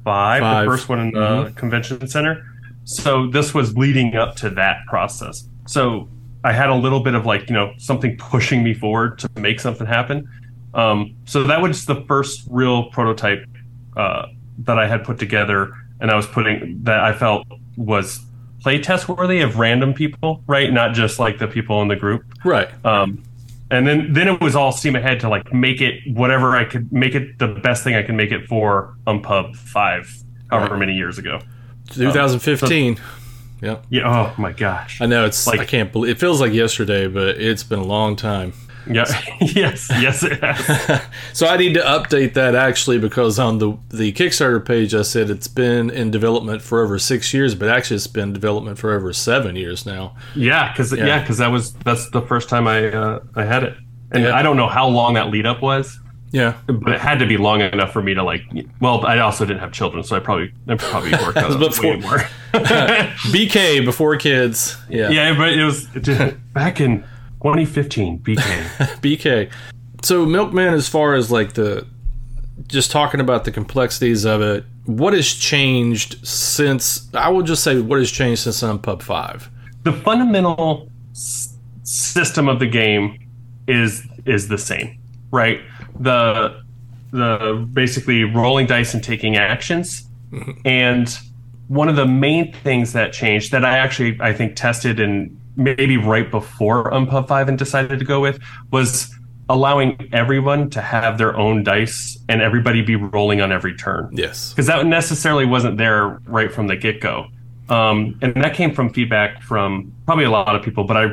Five, 0.04 0.40
Five. 0.40 0.64
the 0.64 0.70
first 0.70 0.88
one 0.88 1.00
in 1.00 1.10
the 1.12 1.52
convention 1.56 2.06
center. 2.08 2.44
So 2.84 3.26
this 3.26 3.52
was 3.52 3.76
leading 3.76 4.16
up 4.16 4.36
to 4.36 4.50
that 4.50 4.86
process. 4.86 5.46
So 5.66 6.08
I 6.44 6.52
had 6.52 6.70
a 6.70 6.74
little 6.74 7.00
bit 7.00 7.14
of 7.14 7.26
like 7.26 7.48
you 7.48 7.54
know 7.54 7.74
something 7.76 8.16
pushing 8.16 8.62
me 8.64 8.72
forward 8.72 9.18
to 9.18 9.28
make 9.36 9.60
something 9.60 9.86
happen. 9.86 10.28
Um, 10.74 11.14
so 11.26 11.44
that 11.44 11.60
was 11.60 11.84
the 11.84 12.02
first 12.06 12.46
real 12.48 12.90
prototype 12.90 13.44
uh, 13.96 14.26
that 14.60 14.78
I 14.78 14.86
had 14.86 15.04
put 15.04 15.18
together, 15.18 15.74
and 16.00 16.10
I 16.10 16.16
was 16.16 16.26
putting 16.26 16.82
that 16.84 17.00
I 17.00 17.12
felt 17.12 17.46
was 17.76 18.20
playtest 18.64 19.14
worthy 19.14 19.40
of 19.40 19.58
random 19.58 19.92
people, 19.92 20.42
right? 20.46 20.72
Not 20.72 20.94
just 20.94 21.18
like 21.18 21.38
the 21.38 21.46
people 21.46 21.82
in 21.82 21.88
the 21.88 21.96
group. 21.96 22.24
Right. 22.44 22.68
Um, 22.84 23.22
and 23.70 23.86
then 23.86 24.12
then 24.12 24.28
it 24.28 24.40
was 24.40 24.56
all 24.56 24.72
steam 24.72 24.96
ahead 24.96 25.20
to 25.20 25.28
like 25.28 25.52
make 25.52 25.80
it 25.80 26.00
whatever 26.12 26.56
I 26.56 26.64
could 26.64 26.92
make 26.92 27.14
it 27.14 27.38
the 27.38 27.48
best 27.48 27.84
thing 27.84 27.94
I 27.94 28.02
can 28.02 28.16
make 28.16 28.32
it 28.32 28.46
for 28.46 28.94
Unpub 29.06 29.56
five, 29.56 30.10
however 30.50 30.72
Right. 30.74 30.80
many 30.80 30.94
years 30.94 31.18
ago. 31.18 31.40
2015. 31.90 32.98
yeah. 33.62 33.76
Yeah. 33.90 34.02
Oh 34.08 34.34
my 34.40 34.52
gosh. 34.52 35.00
I 35.00 35.06
know 35.06 35.24
it's. 35.24 35.46
Like- 35.46 35.60
I 35.60 35.64
can't 35.64 35.92
believe 35.92 36.12
it 36.16 36.18
feels 36.20 36.40
like 36.40 36.52
yesterday, 36.52 37.06
but 37.08 37.36
it's 37.40 37.62
been 37.64 37.78
a 37.80 37.84
long 37.84 38.16
time. 38.16 38.52
Yeah. 38.90 39.04
yes. 39.40 39.88
Yes. 39.90 40.22
It 40.22 40.40
has. 40.42 41.02
So 41.32 41.46
I 41.46 41.56
need 41.56 41.74
to 41.74 41.80
update 41.80 42.34
that 42.34 42.54
actually 42.54 42.98
because 42.98 43.38
on 43.38 43.58
the 43.58 43.76
the 43.90 44.12
Kickstarter 44.12 44.64
page 44.64 44.94
I 44.94 45.02
said 45.02 45.30
it's 45.30 45.46
been 45.48 45.88
in 45.90 46.10
development 46.10 46.62
for 46.62 46.82
over 46.82 46.98
six 46.98 47.32
years, 47.32 47.54
but 47.54 47.68
actually 47.68 47.96
it's 47.96 48.06
been 48.08 48.28
in 48.28 48.32
development 48.32 48.78
for 48.78 48.92
over 48.92 49.12
seven 49.12 49.54
years 49.56 49.86
now. 49.86 50.16
Yeah, 50.34 50.72
because 50.72 50.92
Yeah. 50.92 51.06
yeah, 51.06 51.20
because 51.20 51.38
that 51.38 51.48
was 51.52 51.74
that's 51.84 52.10
the 52.10 52.22
first 52.22 52.48
time 52.48 52.66
I 52.66 52.86
uh, 52.90 53.20
I 53.36 53.44
had 53.44 53.62
it, 53.62 53.74
and 54.10 54.24
Yeah. 54.24 54.36
I 54.36 54.42
don't 54.42 54.56
know 54.56 54.68
how 54.68 54.88
long 54.88 55.14
that 55.14 55.28
lead 55.30 55.46
up 55.46 55.62
was, 55.62 56.00
Yeah. 56.32 56.54
but 56.66 56.92
it 56.94 57.00
had 57.00 57.18
to 57.20 57.26
be 57.26 57.36
long 57.36 57.60
enough 57.60 57.92
for 57.92 58.02
me 58.02 58.14
to 58.14 58.22
like. 58.24 58.42
Well, 58.80 59.06
I 59.06 59.18
also 59.20 59.44
didn't 59.44 59.60
have 59.60 59.70
children, 59.72 60.02
so 60.02 60.16
I 60.16 60.20
probably 60.20 60.52
I 60.66 60.74
probably 60.74 61.12
worked 61.12 61.38
on 61.38 61.52
it 61.52 61.58
Before- 61.58 61.90
way 61.90 61.96
more. 62.00 62.18
BK 63.32 63.84
before 63.84 64.16
kids. 64.16 64.76
Yeah. 64.88 65.10
yeah, 65.10 65.36
but 65.36 65.52
it 65.52 65.64
was 65.64 65.86
back 66.54 66.80
in 66.80 67.04
2015. 67.42 68.20
BK. 68.20 68.36
BK. 69.00 69.50
So 70.02 70.26
Milkman, 70.26 70.74
as 70.74 70.88
far 70.88 71.14
as 71.14 71.30
like 71.30 71.54
the 71.54 71.86
just 72.66 72.90
talking 72.90 73.20
about 73.20 73.44
the 73.44 73.52
complexities 73.52 74.24
of 74.24 74.40
it, 74.42 74.64
what 74.86 75.12
has 75.12 75.28
changed 75.28 76.26
since? 76.26 77.12
I 77.14 77.28
will 77.28 77.42
just 77.42 77.62
say 77.62 77.80
what 77.80 77.98
has 77.98 78.10
changed 78.10 78.42
since 78.42 78.62
Unpub 78.62 79.02
Five. 79.02 79.50
the 79.84 79.92
fundamental 79.92 80.90
s- 81.12 81.56
system 81.82 82.48
of 82.48 82.58
the 82.58 82.66
game 82.66 83.18
is 83.66 84.06
is 84.26 84.48
the 84.48 84.58
same, 84.58 84.98
right? 85.30 85.60
The 86.00 86.62
the 87.10 87.68
basically 87.72 88.24
rolling 88.24 88.66
dice 88.66 88.94
and 88.94 89.02
taking 89.02 89.36
actions, 89.36 90.06
mm-hmm. 90.30 90.52
and 90.64 91.18
one 91.68 91.88
of 91.88 91.96
the 91.96 92.06
main 92.06 92.52
things 92.52 92.92
that 92.94 93.12
changed 93.12 93.52
that 93.52 93.64
I 93.64 93.78
actually 93.78 94.18
I 94.20 94.32
think 94.32 94.56
tested 94.56 95.00
and 95.00 95.38
maybe 95.58 95.96
right 95.98 96.30
before 96.30 96.90
Unpub 96.90 97.28
Five 97.28 97.48
and 97.48 97.58
decided 97.58 97.98
to 97.98 98.04
go 98.04 98.20
with 98.20 98.40
was 98.70 99.14
allowing 99.50 100.08
everyone 100.12 100.70
to 100.70 100.80
have 100.80 101.18
their 101.18 101.36
own 101.36 101.62
dice 101.64 102.18
and 102.28 102.40
everybody 102.42 102.82
be 102.82 102.96
rolling 102.96 103.40
on 103.40 103.50
every 103.50 103.74
turn 103.74 104.08
Yes. 104.12 104.50
because 104.52 104.66
that 104.66 104.84
necessarily 104.86 105.46
wasn't 105.46 105.76
there 105.78 106.20
right 106.26 106.52
from 106.52 106.66
the 106.66 106.76
get 106.76 107.00
go. 107.00 107.26
Um, 107.70 108.18
and 108.22 108.34
that 108.42 108.54
came 108.54 108.74
from 108.74 108.92
feedback 108.92 109.42
from 109.42 109.92
probably 110.06 110.24
a 110.24 110.30
lot 110.30 110.54
of 110.54 110.62
people, 110.62 110.84
but 110.84 110.96
I 110.96 111.06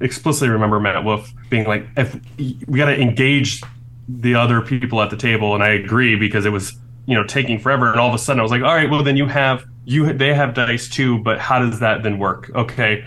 explicitly 0.00 0.48
remember 0.50 0.78
Matt 0.78 1.02
Wolf 1.04 1.32
being 1.50 1.66
like, 1.66 1.86
if 1.96 2.16
we 2.38 2.78
got 2.78 2.86
to 2.86 3.00
engage 3.00 3.60
the 4.08 4.34
other 4.36 4.60
people 4.60 5.00
at 5.02 5.10
the 5.10 5.16
table. 5.16 5.54
And 5.54 5.64
I 5.64 5.70
agree 5.70 6.14
because 6.16 6.44
it 6.46 6.50
was, 6.50 6.78
you 7.06 7.14
know, 7.14 7.24
taking 7.24 7.58
forever. 7.58 7.90
And 7.90 7.98
all 8.00 8.08
of 8.08 8.14
a 8.14 8.18
sudden 8.18 8.38
I 8.38 8.42
was 8.42 8.52
like, 8.52 8.62
all 8.62 8.74
right, 8.74 8.88
well, 8.88 9.02
then 9.02 9.16
you 9.16 9.26
have, 9.26 9.64
you, 9.84 10.12
they 10.12 10.32
have 10.32 10.54
dice 10.54 10.88
too, 10.88 11.18
but 11.24 11.40
how 11.40 11.58
does 11.58 11.80
that 11.80 12.02
then 12.04 12.18
work? 12.18 12.50
Okay. 12.54 13.04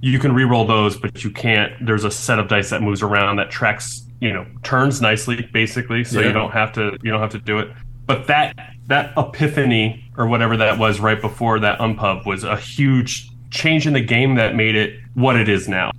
You 0.00 0.18
can 0.18 0.34
re-roll 0.34 0.66
those, 0.66 0.96
but 0.96 1.24
you 1.24 1.30
can't. 1.30 1.72
There's 1.84 2.04
a 2.04 2.10
set 2.10 2.38
of 2.38 2.48
dice 2.48 2.70
that 2.70 2.82
moves 2.82 3.02
around 3.02 3.36
that 3.36 3.50
tracks, 3.50 4.04
you 4.20 4.32
know, 4.32 4.46
turns 4.62 5.00
nicely, 5.00 5.48
basically. 5.52 6.04
So 6.04 6.20
Yeah. 6.20 6.28
you 6.28 6.32
don't 6.32 6.52
have 6.52 6.72
to, 6.74 6.96
you 7.02 7.10
don't 7.10 7.20
have 7.20 7.32
to 7.32 7.38
do 7.38 7.58
it. 7.58 7.70
But 8.06 8.26
that 8.28 8.54
that 8.88 9.12
epiphany 9.16 10.04
or 10.16 10.28
whatever 10.28 10.56
that 10.58 10.78
was 10.78 11.00
right 11.00 11.20
before 11.20 11.58
that 11.60 11.78
unpub 11.80 12.24
was 12.24 12.44
a 12.44 12.56
huge 12.56 13.28
change 13.50 13.86
in 13.86 13.94
the 13.94 14.00
game 14.00 14.36
that 14.36 14.54
made 14.54 14.76
it 14.76 15.00
what 15.14 15.34
it 15.36 15.48
is 15.48 15.68
now. 15.68 15.90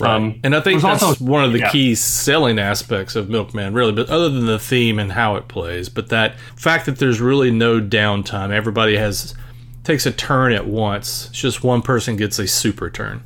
Um, 0.00 0.38
and 0.44 0.54
I 0.54 0.60
think 0.60 0.80
that's 0.80 1.02
also- 1.02 1.24
one 1.24 1.42
of 1.42 1.52
the 1.52 1.58
yeah. 1.58 1.70
key 1.70 1.96
selling 1.96 2.60
aspects 2.60 3.16
of 3.16 3.28
Milkman, 3.28 3.74
really. 3.74 3.90
But 3.90 4.08
other 4.08 4.28
than 4.28 4.46
the 4.46 4.58
theme 4.60 5.00
and 5.00 5.10
how 5.10 5.34
it 5.34 5.48
plays, 5.48 5.88
but 5.88 6.08
that 6.10 6.36
fact 6.54 6.86
that 6.86 6.98
there's 6.98 7.20
really 7.20 7.50
no 7.50 7.80
downtime. 7.80 8.52
Everybody 8.52 8.96
has 8.96 9.34
takes 9.84 10.06
a 10.06 10.12
turn 10.12 10.52
at 10.52 10.66
once. 10.66 11.28
It's 11.30 11.38
just 11.40 11.62
one 11.64 11.82
person 11.82 12.16
gets 12.16 12.38
a 12.38 12.46
super 12.46 12.90
turn. 12.90 13.22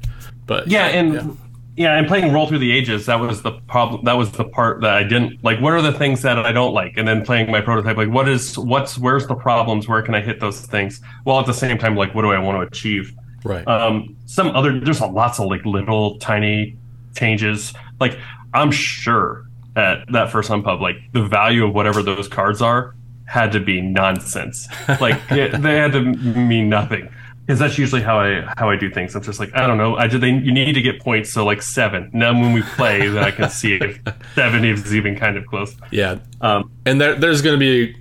But 0.46 0.68
Yeah, 0.68 0.86
and 0.86 1.36
yeah. 1.76 1.96
and 1.96 2.06
playing 2.06 2.32
Roll 2.32 2.46
Through 2.46 2.58
the 2.58 2.72
Ages, 2.72 3.06
that 3.06 3.18
was 3.20 3.42
the 3.42 3.52
problem. 3.68 4.04
That 4.04 4.14
was 4.14 4.32
the 4.32 4.44
part 4.44 4.80
that 4.82 4.94
I 4.94 5.02
didn't 5.02 5.42
like. 5.42 5.60
What 5.60 5.72
are 5.72 5.82
the 5.82 5.92
things 5.92 6.22
that 6.22 6.38
I 6.38 6.52
don't 6.52 6.74
like? 6.74 6.94
And 6.96 7.06
then 7.06 7.24
playing 7.24 7.50
my 7.50 7.60
prototype, 7.60 7.96
like 7.96 8.10
what 8.10 8.28
is 8.28 8.58
what's 8.58 8.98
where's 8.98 9.26
the 9.26 9.34
problems? 9.34 9.88
Where 9.88 10.02
can 10.02 10.14
I 10.14 10.20
hit 10.20 10.40
those 10.40 10.60
things? 10.60 11.00
While 11.24 11.40
at 11.40 11.46
the 11.46 11.54
same 11.54 11.78
time, 11.78 11.96
like 11.96 12.14
what 12.14 12.22
do 12.22 12.32
I 12.32 12.38
want 12.38 12.56
to 12.60 12.66
achieve? 12.66 13.12
right, 13.44 13.66
Um, 13.66 14.16
some 14.26 14.48
other 14.54 14.78
there's 14.78 15.00
a 15.00 15.06
lots 15.06 15.40
of 15.40 15.46
like 15.46 15.64
little 15.64 16.18
tiny 16.18 16.76
changes. 17.16 17.72
Like 18.00 18.18
I'm 18.54 18.70
sure 18.70 19.46
at 19.76 20.10
that 20.12 20.30
first 20.30 20.50
unpub, 20.50 20.80
like 20.80 20.96
the 21.12 21.22
value 21.26 21.64
of 21.66 21.74
whatever 21.74 22.02
those 22.02 22.28
cards 22.28 22.60
are 22.60 22.94
had 23.32 23.52
to 23.52 23.60
be 23.60 23.80
nonsense. 23.80 24.68
Like 25.00 25.18
it, 25.30 25.60
they 25.62 25.76
had 25.76 25.92
to 25.92 26.00
mean 26.02 26.68
nothing. 26.68 27.08
Because 27.46 27.58
that's 27.58 27.76
usually 27.76 28.02
how 28.02 28.20
I 28.20 28.42
how 28.56 28.70
I 28.70 28.76
do 28.76 28.88
things. 28.88 29.16
I'm 29.16 29.22
just 29.22 29.40
like 29.40 29.50
I 29.56 29.66
don't 29.66 29.76
know. 29.78 29.96
I 29.96 30.06
did. 30.06 30.20
They, 30.20 30.30
you 30.30 30.52
need 30.52 30.74
to 30.74 30.82
get 30.82 31.00
points, 31.00 31.32
so 31.32 31.44
like 31.44 31.60
seven. 31.60 32.08
Now 32.12 32.32
when 32.40 32.52
we 32.52 32.62
play, 32.62 33.08
then 33.08 33.24
I 33.24 33.32
can 33.32 33.50
see 33.50 33.74
if 33.74 33.98
seven 34.36 34.64
is 34.64 34.94
even 34.94 35.16
kind 35.16 35.36
of 35.36 35.44
close. 35.46 35.74
yeah. 35.90 36.18
Um, 36.40 36.70
And 36.86 37.00
there, 37.00 37.14
there's 37.16 37.42
going 37.42 37.58
to 37.58 37.64
be 37.68 37.96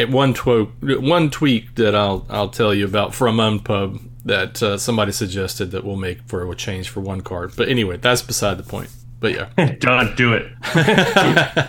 a, 0.00 0.06
one 0.06 0.34
tweak, 0.34 0.68
one 0.82 1.30
tweak 1.30 1.74
that 1.76 1.94
I'll 1.94 2.26
I'll 2.28 2.48
tell 2.48 2.74
you 2.74 2.84
about 2.84 3.14
from 3.14 3.36
Unpub 3.36 4.00
that 4.24 4.60
uh, 4.62 4.76
somebody 4.76 5.12
suggested 5.12 5.70
that 5.70 5.84
we'll 5.84 5.96
make 6.08 6.18
for 6.26 6.50
a 6.50 6.56
change 6.56 6.88
for 6.88 7.00
one 7.00 7.20
card. 7.20 7.52
But 7.56 7.68
anyway, 7.68 7.96
that's 7.98 8.22
beside 8.22 8.56
the 8.58 8.64
point. 8.64 8.90
But 9.20 9.32
yeah. 9.34 9.74
don't 9.78 10.16
do 10.16 10.32
it. 10.34 11.68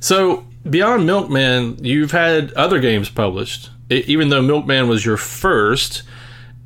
So 0.00 0.44
beyond 0.70 1.06
Milkman, 1.06 1.82
you've 1.84 2.12
had 2.12 2.52
other 2.52 2.80
games 2.80 3.08
published. 3.08 3.70
E- 3.90 4.04
even 4.06 4.28
though 4.28 4.42
Milkman 4.42 4.88
was 4.88 5.04
your 5.04 5.16
first, 5.16 6.02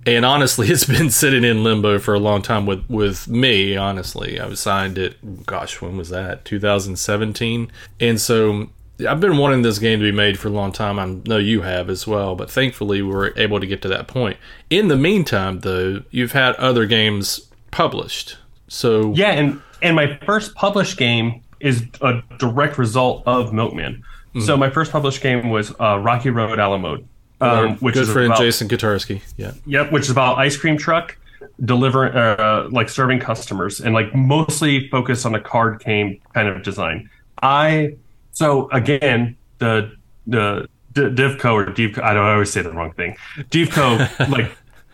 and 0.06 0.24
honestly, 0.24 0.68
it's 0.70 0.84
been 0.84 1.10
sitting 1.10 1.44
in 1.44 1.64
limbo 1.64 1.98
for 1.98 2.14
a 2.14 2.18
long 2.18 2.42
time 2.42 2.66
with 2.66 2.84
with 2.88 3.28
me. 3.28 3.76
Honestly, 3.76 4.40
I 4.40 4.46
was 4.46 4.60
signed 4.60 4.98
it. 4.98 5.46
Gosh, 5.46 5.80
when 5.80 5.96
was 5.96 6.10
that? 6.10 6.44
2017. 6.44 7.70
And 8.00 8.20
so 8.20 8.68
I've 9.08 9.20
been 9.20 9.38
wanting 9.38 9.62
this 9.62 9.78
game 9.78 10.00
to 10.00 10.04
be 10.04 10.12
made 10.12 10.38
for 10.38 10.48
a 10.48 10.52
long 10.52 10.72
time. 10.72 10.98
I 10.98 11.06
know 11.28 11.38
you 11.38 11.62
have 11.62 11.88
as 11.88 12.06
well, 12.06 12.34
but 12.34 12.50
thankfully 12.50 13.02
we 13.02 13.12
were 13.12 13.32
able 13.36 13.60
to 13.60 13.66
get 13.66 13.82
to 13.82 13.88
that 13.88 14.08
point. 14.08 14.36
In 14.70 14.88
the 14.88 14.96
meantime, 14.96 15.60
though, 15.60 16.02
you've 16.10 16.32
had 16.32 16.54
other 16.56 16.86
games 16.86 17.48
published. 17.70 18.36
So 18.68 19.12
Yeah, 19.14 19.32
and 19.32 19.60
and 19.82 19.96
my 19.96 20.18
first 20.24 20.54
published 20.54 20.96
game 20.96 21.42
is 21.62 21.84
a 22.00 22.22
direct 22.38 22.78
result 22.78 23.22
of 23.26 23.52
Milkman. 23.52 24.02
Mm-hmm. 24.34 24.40
So 24.40 24.56
my 24.56 24.70
first 24.70 24.92
published 24.92 25.22
game 25.22 25.50
was 25.50 25.72
uh, 25.80 25.98
Rocky 25.98 26.30
Road 26.30 26.58
a 26.58 26.68
la 26.68 26.78
mode, 26.78 27.06
um, 27.40 27.76
which 27.76 27.94
good 27.94 28.04
is 28.04 28.12
friend 28.12 28.26
about, 28.26 28.38
Jason 28.38 28.68
Kotarski. 28.68 29.22
Yeah. 29.36 29.52
Yep, 29.66 29.92
which 29.92 30.04
is 30.04 30.10
about 30.10 30.38
ice 30.38 30.56
cream 30.56 30.76
truck 30.76 31.16
delivering, 31.64 32.14
uh, 32.14 32.68
like 32.70 32.88
serving 32.88 33.20
customers, 33.20 33.80
and 33.80 33.94
like 33.94 34.14
mostly 34.14 34.88
focused 34.88 35.26
on 35.26 35.34
a 35.34 35.40
card 35.40 35.82
game 35.84 36.20
kind 36.34 36.48
of 36.48 36.62
design. 36.62 37.10
I 37.42 37.96
so 38.32 38.70
again 38.70 39.36
the 39.58 39.94
the 40.26 40.68
D- 40.92 41.02
Divco 41.02 41.52
or 41.52 41.66
Divco, 41.66 42.02
I 42.02 42.14
don't 42.14 42.24
I 42.24 42.32
always 42.32 42.50
say 42.50 42.62
the 42.62 42.72
wrong 42.72 42.92
thing. 42.92 43.16
Divco, 43.50 43.98
like 44.30 44.50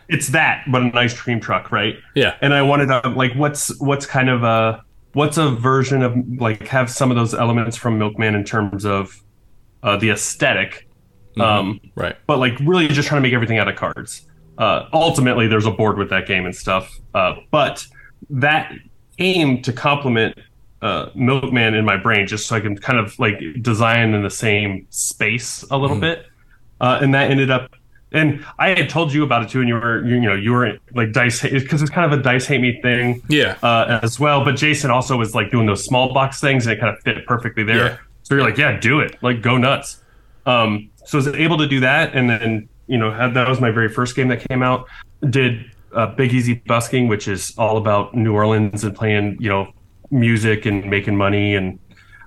it's 0.07 0.29
that, 0.29 0.65
but 0.69 0.81
an 0.81 0.97
ice 0.97 1.17
cream 1.17 1.39
truck, 1.39 1.71
right? 1.71 1.97
Yeah. 2.15 2.35
And 2.41 2.53
I 2.53 2.61
wanted 2.61 2.87
to 2.87 3.09
like 3.09 3.33
what's 3.33 3.79
what's 3.79 4.05
kind 4.05 4.29
of 4.29 4.43
a 4.43 4.83
what's 5.13 5.37
a 5.37 5.49
version 5.49 6.01
of 6.03 6.15
like 6.39 6.67
have 6.67 6.89
some 6.89 7.11
of 7.11 7.17
those 7.17 7.33
elements 7.33 7.75
from 7.77 7.97
Milkman 7.97 8.35
in 8.35 8.43
terms 8.43 8.85
of 8.85 9.21
uh, 9.83 9.97
the 9.97 10.09
aesthetic. 10.11 10.87
Um, 11.39 11.79
Right. 11.95 12.17
but 12.27 12.37
like 12.39 12.59
really 12.59 12.87
just 12.89 13.07
trying 13.07 13.21
to 13.21 13.27
make 13.27 13.33
everything 13.33 13.59
out 13.59 13.67
of 13.69 13.75
cards. 13.75 14.27
Uh, 14.57 14.87
ultimately, 14.91 15.47
there's 15.47 15.65
a 15.65 15.71
board 15.71 15.97
with 15.97 16.09
that 16.09 16.27
game 16.27 16.45
and 16.45 16.53
stuff. 16.53 16.91
Uh, 17.13 17.35
but 17.49 17.85
that 18.29 18.73
came 19.17 19.61
to 19.61 19.71
complement 19.71 20.37
uh, 20.81 21.09
Milkman 21.15 21.75
in 21.75 21.85
my 21.85 21.95
brain, 21.95 22.27
just 22.27 22.47
so 22.47 22.55
I 22.57 22.59
can 22.59 22.77
kind 22.77 22.99
of 22.99 23.17
like 23.19 23.39
design 23.61 24.13
in 24.13 24.21
the 24.23 24.29
same 24.29 24.85
space 24.89 25.63
a 25.71 25.77
little 25.77 25.99
bit. 25.99 26.25
Uh, 26.81 26.99
and 27.01 27.13
that 27.13 27.31
ended 27.31 27.49
up. 27.51 27.73
And 28.11 28.43
I 28.57 28.69
had 28.69 28.89
told 28.89 29.13
you 29.13 29.23
about 29.23 29.43
it 29.43 29.49
too, 29.49 29.59
and 29.59 29.67
you 29.67 29.75
were, 29.75 30.03
you, 30.05 30.19
know, 30.19 30.33
you 30.33 30.51
were 30.51 30.77
like 30.95 31.11
dice 31.11 31.41
because 31.43 31.81
it's 31.81 31.91
kind 31.91 32.11
of 32.11 32.19
a 32.19 32.23
dice 32.23 32.45
hate 32.47 32.59
me 32.59 32.81
thing 32.81 33.21
Yeah. 33.29 33.55
uh, 33.61 33.99
as 34.01 34.19
well. 34.19 34.43
But 34.43 34.55
Jason 34.55 34.89
also 34.89 35.15
was 35.15 35.35
like 35.35 35.51
doing 35.51 35.67
those 35.67 35.85
small 35.85 36.11
box 36.13 36.41
things, 36.41 36.65
and 36.65 36.73
it 36.75 36.79
kind 36.79 36.95
of 36.95 37.01
fit 37.03 37.25
perfectly 37.27 37.63
there. 37.63 37.85
Yeah. 37.85 37.97
So 38.23 38.35
you're 38.35 38.43
like, 38.43 38.57
yeah, 38.57 38.79
do 38.79 38.99
it, 38.99 39.21
like 39.21 39.41
go 39.41 39.57
nuts. 39.57 40.01
Um, 40.45 40.89
so 41.05 41.17
I 41.17 41.21
was 41.23 41.27
able 41.27 41.57
to 41.59 41.67
do 41.67 41.79
that, 41.81 42.15
and 42.15 42.29
then 42.29 42.67
you 42.87 42.97
know 42.97 43.11
had, 43.11 43.33
that 43.35 43.47
was 43.47 43.61
my 43.61 43.69
very 43.71 43.89
first 43.89 44.15
game 44.15 44.27
that 44.29 44.47
came 44.47 44.63
out. 44.63 44.87
Did 45.29 45.65
uh, 45.93 46.07
Big 46.07 46.33
Easy 46.33 46.55
Busking, 46.65 47.07
which 47.07 47.27
is 47.27 47.53
all 47.57 47.77
about 47.77 48.15
New 48.15 48.33
Orleans 48.33 48.83
and 48.83 48.95
playing 48.95 49.37
you 49.39 49.49
know 49.49 49.71
music 50.09 50.65
and 50.65 50.85
making 50.89 51.15
money, 51.15 51.55
and 51.55 51.77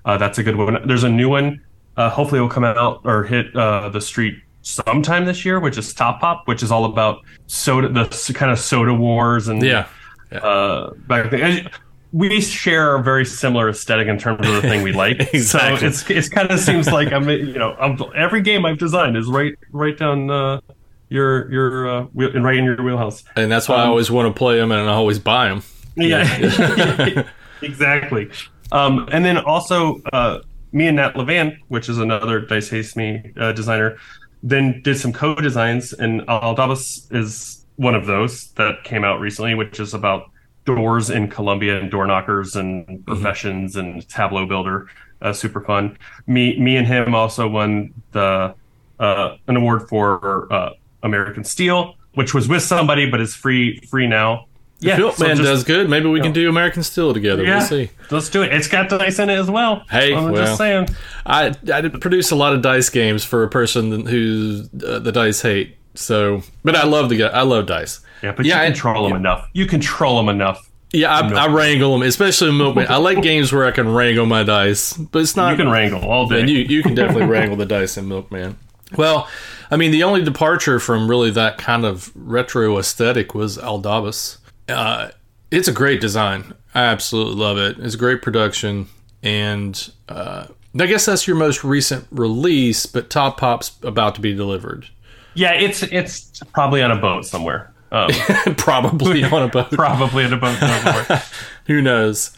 uh, 0.04 0.16
that's 0.16 0.38
a 0.38 0.42
good 0.44 0.56
one. 0.56 0.86
There's 0.86 1.04
a 1.04 1.08
new 1.08 1.28
one. 1.28 1.60
Uh, 1.96 2.08
hopefully, 2.08 2.38
it 2.38 2.42
will 2.42 2.48
come 2.48 2.64
out 2.64 3.00
or 3.04 3.24
hit 3.24 3.54
uh, 3.56 3.88
the 3.88 4.00
street 4.00 4.34
sometime 4.62 5.24
this 5.26 5.44
year, 5.44 5.60
which 5.60 5.76
is 5.78 5.92
Top 5.92 6.20
Pop, 6.20 6.42
which 6.46 6.62
is 6.62 6.70
all 6.72 6.84
about 6.84 7.20
soda, 7.46 7.88
the 7.88 8.32
kind 8.34 8.50
of 8.50 8.58
soda 8.58 8.94
wars 8.94 9.48
and 9.48 9.62
Yeah. 9.62 9.86
uh, 10.32 10.90
back 11.06 11.30
then. 11.30 11.68
We 12.14 12.42
share 12.42 12.94
a 12.96 13.02
very 13.02 13.24
similar 13.24 13.70
aesthetic 13.70 14.06
in 14.06 14.18
terms 14.18 14.46
of 14.46 14.54
the 14.54 14.60
thing 14.62 14.82
we 14.82 14.92
like. 15.04 15.32
Exactly. 15.34 15.78
So 15.78 15.86
it's 15.86 16.10
it's 16.10 16.28
kind 16.28 16.50
of 16.50 16.60
seems 16.60 16.86
like 16.92 17.10
I'm 17.10 17.26
you 17.28 17.54
know 17.58 17.72
I'm, 17.80 17.98
every 18.14 18.42
game 18.42 18.66
I've 18.66 18.76
designed 18.78 19.16
is 19.16 19.26
right 19.28 19.54
right 19.72 19.96
down 19.96 20.30
uh, 20.30 20.60
your 21.08 21.50
your 21.50 21.88
uh, 21.88 22.02
wheel, 22.12 22.30
and 22.34 22.44
right 22.44 22.56
in 22.56 22.64
your 22.64 22.76
wheelhouse. 22.82 23.24
And 23.34 23.50
that's 23.50 23.66
why 23.66 23.76
I 23.76 23.86
always 23.86 24.10
want 24.10 24.28
to 24.34 24.38
play 24.38 24.58
them 24.58 24.72
and 24.72 24.90
I 24.90 24.92
always 24.92 25.18
buy 25.18 25.48
them. 25.48 25.62
Yeah, 25.96 27.24
exactly. 27.62 28.30
Um, 28.72 29.08
and 29.12 29.24
then 29.24 29.38
also, 29.38 30.00
uh, 30.12 30.40
me 30.72 30.86
and 30.86 30.96
Nat 30.96 31.14
Levan, 31.14 31.56
which 31.68 31.88
is 31.88 31.98
another 31.98 32.40
Dice 32.40 32.70
Hate 32.70 32.94
Me 32.96 33.32
uh, 33.38 33.52
designer, 33.52 33.98
then 34.42 34.80
did 34.82 34.98
some 34.98 35.12
co-designs, 35.12 35.92
and 35.92 36.22
Aldabas 36.22 37.12
is 37.14 37.64
one 37.76 37.94
of 37.94 38.06
those 38.06 38.50
that 38.52 38.84
came 38.84 39.04
out 39.04 39.20
recently, 39.20 39.54
which 39.54 39.80
is 39.80 39.94
about 39.94 40.30
doors 40.64 41.10
in 41.10 41.28
Colombia 41.28 41.80
and 41.80 41.90
door 41.90 42.06
knockers 42.06 42.56
and 42.56 43.04
professions 43.06 43.76
and 43.76 44.08
tableau 44.08 44.46
builder. 44.46 44.88
Uh, 45.20 45.32
super 45.32 45.60
fun. 45.60 45.96
Me, 46.26 46.58
me 46.58 46.76
and 46.76 46.86
him 46.86 47.14
also 47.14 47.48
won 47.48 47.92
the 48.12 48.54
uh, 48.98 49.36
an 49.46 49.56
award 49.56 49.88
for 49.88 50.52
uh, 50.52 50.70
American 51.02 51.44
Steel, 51.44 51.94
which 52.14 52.34
was 52.34 52.48
with 52.48 52.62
somebody 52.62 53.08
but 53.08 53.20
is 53.20 53.34
free 53.34 53.80
free 53.90 54.06
now. 54.06 54.46
Yeah, 54.82 54.96
Philip 54.96 55.14
so 55.14 55.26
Man 55.26 55.36
just- 55.36 55.46
does 55.48 55.64
good. 55.64 55.88
Maybe 55.88 56.08
we 56.08 56.20
can 56.20 56.32
do 56.32 56.48
American 56.48 56.82
Steel 56.82 57.14
together. 57.14 57.44
yeah, 57.44 57.58
We'll 57.58 57.66
see. 57.66 57.90
let's 58.10 58.28
do 58.28 58.42
it. 58.42 58.52
It's 58.52 58.68
got 58.68 58.88
dice 58.88 59.18
in 59.18 59.30
it 59.30 59.38
as 59.38 59.50
well. 59.50 59.84
Hey, 59.90 60.14
I'm 60.14 60.32
well. 60.32 60.34
just 60.44 60.58
saying. 60.58 60.88
I 61.24 61.54
I 61.72 61.80
did 61.80 62.00
produce 62.00 62.30
a 62.30 62.36
lot 62.36 62.52
of 62.52 62.62
dice 62.62 62.88
games 62.90 63.24
for 63.24 63.42
a 63.44 63.48
person 63.48 64.06
who 64.06 64.64
uh, 64.86 64.98
the 64.98 65.12
dice 65.12 65.40
hate. 65.42 65.76
So, 65.94 66.42
but 66.64 66.74
I 66.74 66.84
love 66.84 67.08
the 67.10 67.16
guy. 67.16 67.26
I 67.28 67.42
love 67.42 67.66
dice. 67.66 68.00
Yeah, 68.22 68.32
but 68.32 68.46
Yeah, 68.46 68.62
you 68.62 68.68
control 68.72 69.08
them 69.08 69.16
enough. 69.16 69.48
You 69.52 69.66
control 69.66 70.16
them 70.16 70.28
enough. 70.28 70.68
Yeah, 70.94 71.10
I, 71.10 71.44
I 71.44 71.46
wrangle 71.48 71.92
them, 71.92 72.06
especially 72.06 72.50
in 72.50 72.58
Milkman. 72.58 72.86
I 72.90 72.96
like 72.98 73.22
games 73.22 73.50
where 73.52 73.64
I 73.64 73.70
can 73.70 73.88
wrangle 73.88 74.26
my 74.26 74.42
dice, 74.42 74.92
but 74.94 75.20
it's 75.22 75.36
not. 75.36 75.50
You 75.52 75.56
can 75.56 75.70
wrangle 75.70 76.04
all 76.04 76.26
day. 76.28 76.40
And 76.40 76.50
you 76.50 76.58
you 76.58 76.82
can 76.82 76.94
definitely 76.94 77.26
wrangle 77.26 77.56
the 77.56 77.66
dice 77.66 77.96
in 77.96 78.08
Milkman. 78.08 78.56
Well, 78.96 79.26
I 79.70 79.76
mean, 79.76 79.90
the 79.90 80.02
only 80.02 80.22
departure 80.22 80.78
from 80.78 81.08
really 81.08 81.30
that 81.30 81.56
kind 81.56 81.86
of 81.86 82.10
retro 82.14 82.76
aesthetic 82.78 83.34
was 83.34 83.56
Aldabas. 83.56 84.36
Uh, 84.68 85.10
it's 85.50 85.68
a 85.68 85.72
great 85.72 86.00
design. 86.00 86.54
I 86.74 86.82
absolutely 86.84 87.34
love 87.34 87.58
it. 87.58 87.78
It's 87.78 87.94
a 87.94 87.98
great 87.98 88.22
production, 88.22 88.88
and 89.22 89.92
uh, 90.08 90.46
I 90.78 90.86
guess 90.86 91.04
that's 91.06 91.26
your 91.26 91.36
most 91.36 91.62
recent 91.64 92.06
release. 92.10 92.86
But 92.86 93.10
Top 93.10 93.38
Pop's 93.38 93.72
about 93.82 94.14
to 94.14 94.20
be 94.20 94.34
delivered, 94.34 94.88
yeah, 95.34 95.52
it's 95.52 95.82
it's 95.82 96.40
probably 96.54 96.82
on 96.82 96.90
a 96.90 96.96
boat 96.96 97.26
somewhere. 97.26 97.72
Um, 97.90 98.10
probably 98.56 99.22
on 99.24 99.42
a 99.42 99.48
boat. 99.48 99.70
probably 99.72 100.24
on 100.24 100.32
a 100.32 100.36
boat 100.38 100.58
somewhere. 100.58 101.22
Who 101.66 101.82
knows? 101.82 102.36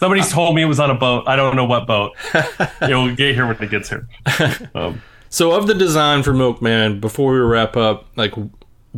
Somebody 0.00 0.22
told 0.22 0.54
me 0.54 0.62
it 0.62 0.66
was 0.66 0.80
on 0.80 0.90
a 0.90 0.94
boat. 0.94 1.24
I 1.26 1.36
don't 1.36 1.56
know 1.56 1.64
what 1.64 1.86
boat. 1.86 2.12
It'll 2.82 3.14
get 3.14 3.34
here 3.34 3.46
when 3.46 3.56
it 3.62 3.70
gets 3.70 3.88
here. 3.88 4.06
Um, 4.74 5.00
So, 5.30 5.52
of 5.52 5.66
the 5.66 5.74
design 5.74 6.22
for 6.22 6.32
Milkman, 6.34 7.00
before 7.00 7.32
we 7.32 7.38
wrap 7.40 7.76
up, 7.76 8.06
like, 8.14 8.32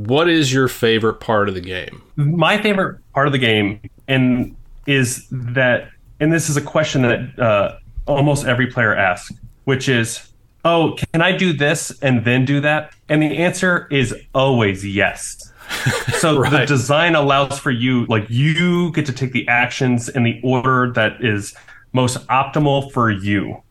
what 0.06 0.28
is 0.28 0.52
your 0.52 0.68
favorite 0.68 1.20
part 1.20 1.48
of 1.48 1.54
the 1.54 1.60
game? 1.60 2.02
my 2.16 2.60
favorite 2.60 3.00
part 3.12 3.26
of 3.26 3.32
the 3.32 3.38
game 3.38 3.80
and 4.06 4.54
is 4.86 5.26
that 5.30 5.90
and 6.20 6.32
this 6.32 6.48
is 6.48 6.56
a 6.56 6.60
question 6.60 7.02
that 7.02 7.38
uh, 7.38 7.78
almost 8.06 8.46
every 8.46 8.66
player 8.66 8.94
asks 8.94 9.32
which 9.64 9.88
is 9.88 10.28
oh 10.64 10.96
can 11.12 11.22
i 11.22 11.36
do 11.36 11.52
this 11.52 11.96
and 12.02 12.24
then 12.24 12.44
do 12.44 12.60
that? 12.60 12.92
And 13.08 13.22
the 13.22 13.38
answer 13.38 13.88
is 13.90 14.14
always 14.34 14.86
yes. 14.86 15.52
So 16.18 16.42
the 16.42 16.64
design 16.66 17.14
allows 17.14 17.58
for 17.58 17.70
you 17.70 18.04
like 18.06 18.26
you 18.28 18.90
get 18.92 19.06
to 19.06 19.12
take 19.12 19.32
the 19.32 19.46
actions 19.46 20.08
in 20.08 20.24
the 20.24 20.40
order 20.42 20.90
that 20.94 21.24
is 21.24 21.54
most 21.92 22.26
optimal 22.26 22.90
for 22.92 23.10
you. 23.10 23.62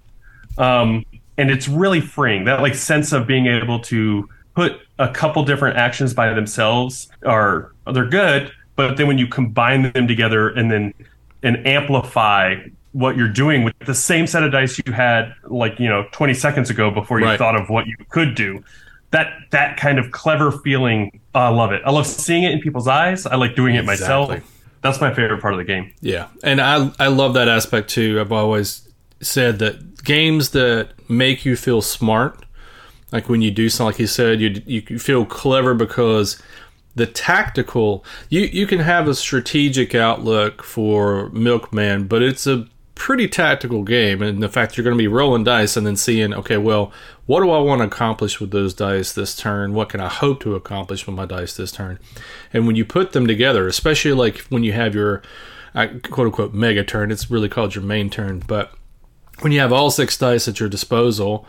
Um, 0.57 1.03
and 1.37 1.51
it's 1.51 1.67
really 1.67 1.99
freeing 1.99 2.45
that 2.45 2.61
like 2.61 2.75
sense 2.75 3.11
of 3.11 3.27
being 3.27 3.47
able 3.47 3.79
to 3.81 4.29
put 4.57 4.71
a 4.97 5.07
couple 5.21 5.43
different 5.45 5.77
actions 5.77 6.15
by 6.15 6.33
themselves 6.33 7.09
are 7.23 7.71
they're 7.93 8.09
good 8.09 8.51
but 8.75 8.97
then 8.97 9.05
when 9.07 9.19
you 9.19 9.27
combine 9.27 9.91
them 9.91 10.07
together 10.07 10.49
and 10.49 10.71
then 10.71 10.91
and 11.43 11.55
amplify 11.67 12.55
what 12.91 13.15
you're 13.15 13.29
doing 13.43 13.63
with 13.63 13.73
the 13.85 13.93
same 13.93 14.25
set 14.25 14.41
of 14.43 14.51
dice 14.51 14.81
you 14.83 14.91
had 14.91 15.31
like 15.43 15.79
you 15.79 15.87
know 15.87 16.07
20 16.11 16.33
seconds 16.33 16.71
ago 16.71 16.89
before 16.89 17.19
you 17.19 17.25
Right. 17.27 17.37
thought 17.37 17.55
of 17.55 17.69
what 17.69 17.85
you 17.85 17.95
could 18.09 18.33
do 18.33 18.63
that 19.11 19.27
that 19.51 19.77
kind 19.77 19.99
of 19.99 20.09
clever 20.11 20.51
feeling 20.51 21.19
i 21.35 21.49
love 21.49 21.71
it. 21.71 21.83
I 21.85 21.91
love 21.91 22.07
seeing 22.07 22.41
it 22.41 22.51
in 22.51 22.59
people's 22.59 22.87
eyes. 22.87 23.27
I 23.27 23.35
like 23.35 23.55
doing 23.55 23.75
it 23.75 23.85
myself. 23.85 24.33
That's 24.81 24.99
my 24.99 25.13
favorite 25.13 25.39
part 25.39 25.53
of 25.53 25.59
the 25.59 25.65
game. 25.65 25.93
Yeah, 26.01 26.29
and 26.43 26.59
I 26.59 26.89
I 26.97 27.07
love 27.07 27.35
that 27.35 27.47
aspect 27.47 27.89
too. 27.91 28.19
I've 28.19 28.31
always 28.31 28.89
said 29.21 29.59
that 29.59 30.03
games 30.03 30.49
that 30.51 30.89
make 31.07 31.45
you 31.45 31.55
feel 31.55 31.81
smart, 31.83 32.43
like 33.11 33.29
when 33.29 33.41
you 33.41 33.51
do 33.51 33.69
something, 33.69 33.93
like 33.93 33.99
you 33.99 34.07
said, 34.07 34.41
you 34.41 34.61
you 34.65 34.99
feel 34.99 35.25
clever 35.25 35.73
because 35.73 36.41
the 36.95 37.05
tactical 37.05 38.03
you 38.29 38.41
you 38.41 38.67
can 38.67 38.79
have 38.79 39.07
a 39.07 39.15
strategic 39.15 39.95
outlook 39.95 40.63
for 40.63 41.29
Milkman, 41.29 42.07
but 42.07 42.21
it's 42.21 42.47
a 42.47 42.67
pretty 42.95 43.27
tactical 43.27 43.83
game. 43.83 44.21
And 44.21 44.41
the 44.41 44.49
fact 44.49 44.75
you're 44.75 44.83
going 44.83 44.97
to 44.97 45.01
be 45.01 45.07
rolling 45.07 45.43
dice 45.43 45.77
and 45.77 45.85
then 45.85 45.95
seeing 45.95 46.33
okay 46.33 46.57
well 46.57 46.91
what 47.27 47.41
do 47.41 47.51
i 47.51 47.59
want 47.59 47.81
to 47.81 47.85
accomplish 47.85 48.39
with 48.39 48.51
those 48.51 48.73
dice 48.73 49.13
this 49.13 49.35
turn? 49.35 49.73
What 49.73 49.89
can 49.89 50.01
i 50.01 50.09
hope 50.09 50.41
to 50.41 50.55
accomplish 50.55 51.05
with 51.05 51.15
my 51.15 51.25
dice 51.25 51.55
this 51.55 51.71
turn? 51.71 51.99
And 52.51 52.65
when 52.65 52.75
you 52.75 52.83
put 52.83 53.11
them 53.11 53.27
together 53.27 53.67
especially 53.67 54.13
like 54.13 54.39
when 54.49 54.63
you 54.63 54.73
have 54.73 54.95
your 54.95 55.21
uh, 55.75 55.87
quote 56.03 56.27
unquote 56.27 56.53
mega 56.53 56.83
turn 56.83 57.11
it's 57.11 57.29
really 57.29 57.49
called 57.49 57.75
your 57.75 57.83
main 57.83 58.09
turn 58.09 58.39
but 58.39 58.73
when 59.41 59.51
you 59.51 59.59
have 59.59 59.71
all 59.71 59.91
six 59.91 60.17
dice 60.17 60.47
at 60.47 60.59
your 60.59 60.69
disposal 60.69 61.45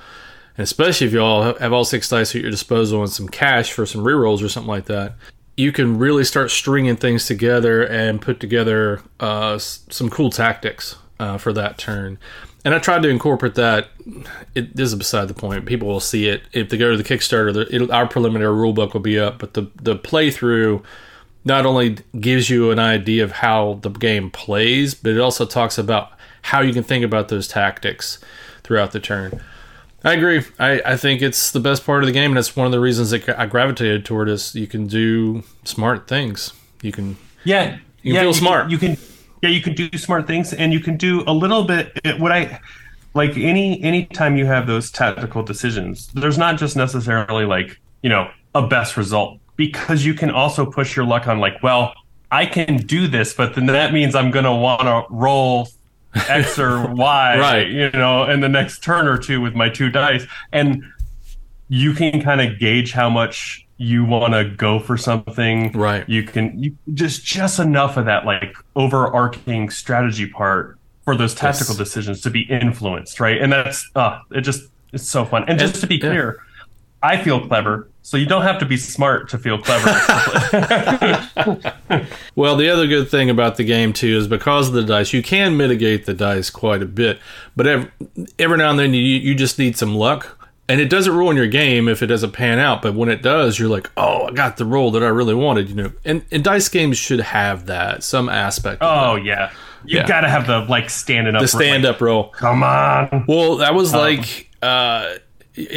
especially 0.59 1.07
if 1.07 1.13
you 1.13 1.21
all 1.21 1.55
have 1.55 1.73
all 1.73 1.85
six 1.85 2.09
dice 2.09 2.35
at 2.35 2.43
your 2.43 2.51
disposal 2.51 3.01
and 3.01 3.11
some 3.11 3.29
cash 3.29 3.73
for 3.73 3.87
some 3.87 4.03
rerolls 4.03 4.45
or 4.45 4.49
something 4.49 4.69
like 4.69 4.87
that 4.87 5.15
you 5.59 5.73
can 5.73 5.99
really 5.99 6.23
start 6.23 6.53
stringing 6.53 6.95
things 6.95 7.27
together 7.27 7.83
and 7.83 8.23
put 8.23 8.39
together 8.39 9.03
uh, 9.19 9.59
some 9.59 10.09
cool 10.09 10.31
tactics 10.31 10.95
uh, 11.19 11.37
for 11.37 11.53
that 11.53 11.77
turn. 11.77 12.17
And 12.65 12.75
I 12.75 12.79
tried 12.79 13.03
to 13.03 13.09
incorporate 13.09 13.57
that. 13.57 13.89
It 14.55 14.77
this 14.77 14.91
is 14.91 14.95
beside 14.95 15.27
the 15.27 15.35
point. 15.35 15.67
People 15.67 15.89
will 15.89 16.01
see 16.01 16.29
it 16.29 16.43
if 16.53 16.69
they 16.69 16.77
go 16.77 16.93
to 16.93 16.97
the 16.97 17.03
Kickstarter. 17.03 17.93
Our 17.93 18.07
preliminary 18.07 18.55
rulebook 18.55 18.93
will 18.93 19.01
be 19.01 19.19
up, 19.19 19.41
but 19.41 19.55
the 19.55 19.69
the 19.83 19.97
playthrough 19.97 20.85
not 21.45 21.67
only 21.67 21.99
gives 22.21 22.49
you 22.49 22.71
an 22.71 22.79
idea 22.79 23.25
of 23.25 23.33
how 23.33 23.81
the 23.83 23.91
game 23.91 24.31
plays, 24.31 24.95
but 24.95 25.11
it 25.11 25.21
also 25.21 25.45
talks 25.45 25.77
about 25.77 26.13
how 26.43 26.61
you 26.61 26.73
can 26.73 26.85
think 26.85 27.05
about 27.05 27.29
those 27.29 27.49
tactics 27.49 28.19
throughout 28.63 28.93
the 28.93 29.01
turn. 29.01 29.41
I 30.05 30.13
agree. 30.13 30.43
I, 30.59 30.81
I 30.85 30.97
think 30.97 31.23
it's 31.23 31.51
the 31.51 31.61
best 31.61 31.85
part 31.85 32.03
of 32.03 32.07
the 32.07 32.13
game, 32.13 32.31
and 32.31 32.37
that's 32.37 32.55
one 32.55 32.67
of 32.67 32.73
the 32.73 32.81
reasons 32.81 33.11
that 33.11 33.29
I 33.39 33.47
gravitated 33.47 34.05
toward 34.05 34.29
is 34.29 34.55
you 34.55 34.67
can 34.69 34.87
do 34.87 35.43
smart 35.65 36.07
things. 36.07 36.53
You 36.83 36.93
can 36.93 37.17
Yeah, 37.45 37.79
You 38.03 38.15
yeah, 38.15 38.21
feel 38.21 38.33
can- 38.33 38.41
smart. 38.41 38.71
you 38.71 38.79
can, 38.79 38.97
yeah, 39.43 39.49
you 39.51 39.61
can 39.61 39.75
do 39.75 39.91
smart 39.99 40.27
things, 40.27 40.53
and 40.53 40.73
you 40.73 40.81
can 40.81 40.97
do 40.97 41.25
a 41.27 41.33
little 41.33 41.65
bit. 41.65 41.99
Eh, 42.05 42.17
what 42.17 42.31
I 42.31 42.61
like 43.15 43.37
any 43.37 43.83
any 43.83 44.05
time 44.07 44.37
you 44.37 44.47
have 44.47 44.67
those 44.69 44.91
tactical 44.93 45.43
decisions, 45.43 46.09
there's 46.15 46.39
not 46.39 46.59
just 46.59 46.77
necessarily 46.77 47.45
like 47.45 47.81
you 48.03 48.09
know 48.11 48.31
a 48.55 48.67
best 48.67 48.97
result 48.97 49.41
because 49.57 50.05
you 50.05 50.15
can 50.15 50.31
also 50.31 50.65
push 50.65 50.95
your 50.95 51.05
luck 51.05 51.27
on 51.27 51.41
like, 51.41 51.61
well, 51.63 51.93
I 52.31 52.47
can 52.47 52.77
do 52.77 53.09
this, 53.09 53.35
but 53.35 53.57
then 53.57 53.67
that 53.67 53.93
means 53.93 54.15
I'm 54.15 54.31
gonna 54.31 54.55
want 54.57 54.83
to 54.83 55.05
roll 55.13 55.69
X 56.15 56.59
or 56.59 56.87
Y, 56.93 57.39
Right. 57.39 57.69
You 57.69 57.91
know, 57.91 58.29
in 58.29 58.41
the 58.41 58.49
next 58.49 58.83
turn 58.83 59.07
or 59.07 59.19
two 59.19 59.41
with 59.41 59.55
my 59.55 59.69
two 59.69 59.91
dice, 59.91 60.27
and 60.53 60.83
you 61.69 61.93
can 61.93 62.23
kind 62.23 62.41
of 62.41 62.59
gauge 62.59 62.93
how 62.93 63.11
much 63.11 63.67
you 63.77 64.05
want 64.05 64.33
to 64.33 64.45
go 64.45 64.81
for 64.81 64.97
something. 64.97 65.71
Right. 65.73 66.09
You 66.09 66.23
can 66.25 66.61
you 66.63 66.77
just 66.95 67.25
just 67.25 67.59
enough 67.61 67.97
of 67.97 68.07
that 68.07 68.25
like 68.25 68.55
overarching 68.75 69.71
strategy 69.71 70.27
part 70.27 70.79
for 71.05 71.17
those 71.17 71.35
tactical 71.35 71.75
Yes. 71.75 71.79
decisions 71.79 72.21
to 72.23 72.31
be 72.31 72.43
influenced, 72.43 73.21
right? 73.21 73.41
And 73.41 73.53
that's 73.53 73.89
uh 73.95 74.19
it 74.33 74.41
just 74.41 74.63
it's 74.93 75.09
so 75.09 75.25
fun. 75.25 75.45
And 75.47 75.59
just 75.59 75.81
to 75.83 75.87
be 75.87 75.97
yeah. 75.97 76.01
clear, 76.01 76.43
I 77.03 77.19
feel 77.23 77.47
clever, 77.47 77.89
so 78.09 78.17
you 78.17 78.25
don't 78.27 78.43
have 78.43 78.59
to 78.61 78.65
be 78.67 78.77
smart 78.79 79.29
to 79.31 79.39
feel 79.39 79.59
clever. 79.59 79.89
Well, 82.35 82.57
the 82.57 82.69
other 82.69 82.87
good 82.87 83.11
thing 83.11 83.31
about 83.31 83.57
the 83.57 83.65
game 83.65 83.93
too 83.93 84.17
is 84.17 84.29
because 84.29 84.69
of 84.69 84.75
the 84.75 84.85
dice, 84.85 85.13
you 85.13 85.23
can 85.23 85.57
mitigate 85.57 86.07
the 86.07 86.15
dice 86.15 86.51
quite 86.51 86.83
a 86.83 86.87
bit. 86.87 87.19
But 87.57 87.67
every, 87.67 87.91
every 88.39 88.59
now 88.59 88.71
and 88.71 88.79
then, 88.79 88.95
you 88.95 89.01
you 89.03 89.35
just 89.35 89.59
need 89.59 89.77
some 89.77 89.95
luck, 89.97 90.39
and 90.69 90.81
it 90.81 90.89
doesn't 90.89 91.13
ruin 91.15 91.37
your 91.37 91.49
game 91.49 91.89
if 91.89 92.01
it 92.01 92.07
doesn't 92.07 92.31
pan 92.33 92.61
out. 92.61 92.81
But 92.81 92.95
when 92.95 93.09
it 93.09 93.23
does, 93.23 93.59
you're 93.59 93.69
like, 93.69 93.91
oh, 93.97 94.27
I 94.29 94.31
got 94.31 94.57
the 94.57 94.65
roll 94.65 94.93
that 94.93 95.03
I 95.03 95.09
really 95.09 95.35
wanted. 95.35 95.69
You 95.69 95.75
know, 95.75 95.93
and, 96.05 96.25
and 96.31 96.45
dice 96.45 96.69
games 96.69 96.97
should 96.97 97.21
have 97.21 97.67
that 97.67 98.05
some 98.05 98.29
aspect. 98.29 98.83
Of 98.83 98.89
oh 98.89 99.17
that. 99.17 99.25
yeah. 99.25 99.51
You 99.85 99.99
Yeah. 99.99 100.07
gotta 100.07 100.29
have 100.29 100.47
the 100.47 100.61
like 100.61 100.91
standing 100.91 101.35
up 101.35 101.43
the 101.43 101.49
stand 101.49 101.85
up 101.85 102.01
roll. 102.01 102.29
Come 102.31 102.63
on. 102.63 103.25
Well, 103.27 103.57
that 103.57 103.75
was 103.75 103.93
like 103.93 104.49
uh, 104.63 105.15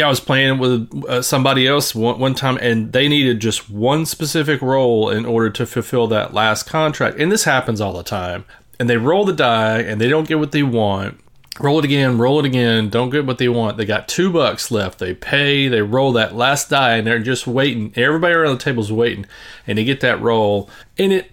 I 0.02 0.08
was 0.08 0.20
playing 0.20 0.60
with 0.60 1.06
uh, 1.08 1.22
somebody 1.22 1.68
else 1.68 1.96
one, 1.96 2.20
one 2.20 2.36
time, 2.36 2.58
and 2.62 2.92
they 2.92 3.08
needed 3.08 3.40
just 3.40 3.70
one 3.70 4.06
specific 4.06 4.62
roll 4.62 5.10
in 5.10 5.26
order 5.26 5.50
to 5.52 5.66
fulfill 5.66 6.08
that 6.08 6.34
last 6.34 6.64
contract. 6.64 7.20
And 7.20 7.32
this 7.32 7.46
happens 7.46 7.82
all 7.82 7.94
the 7.94 8.04
time. 8.04 8.46
And 8.80 8.90
they 8.90 8.98
roll 8.98 9.26
the 9.26 9.34
die, 9.34 9.80
and 9.80 10.02
they 10.02 10.10
don't 10.10 10.28
get 10.28 10.40
what 10.40 10.52
they 10.52 10.64
want. 10.64 11.20
Roll 11.60 11.80
it 11.80 11.86
again, 11.86 12.18
roll 12.18 12.40
it 12.40 12.46
again. 12.46 12.90
Don't 12.90 13.10
get 13.10 13.26
what 13.26 13.38
they 13.38 13.50
want. 13.50 13.78
They 13.78 13.86
got 13.86 14.08
two 14.08 14.32
bucks 14.32 14.72
left. 14.72 15.00
They 15.00 15.14
pay. 15.14 15.68
They 15.68 15.82
roll 15.82 16.14
that 16.14 16.36
last 16.36 16.70
die, 16.70 16.96
and 16.96 17.06
they're 17.06 17.20
just 17.20 17.46
waiting. 17.46 17.94
Everybody 17.96 18.34
around 18.34 18.58
the 18.58 18.64
table's 18.64 18.92
waiting, 18.92 19.26
and 19.68 19.78
they 19.78 19.84
get 19.84 20.00
that 20.02 20.22
roll. 20.22 20.70
And 20.98 21.12
it 21.14 21.32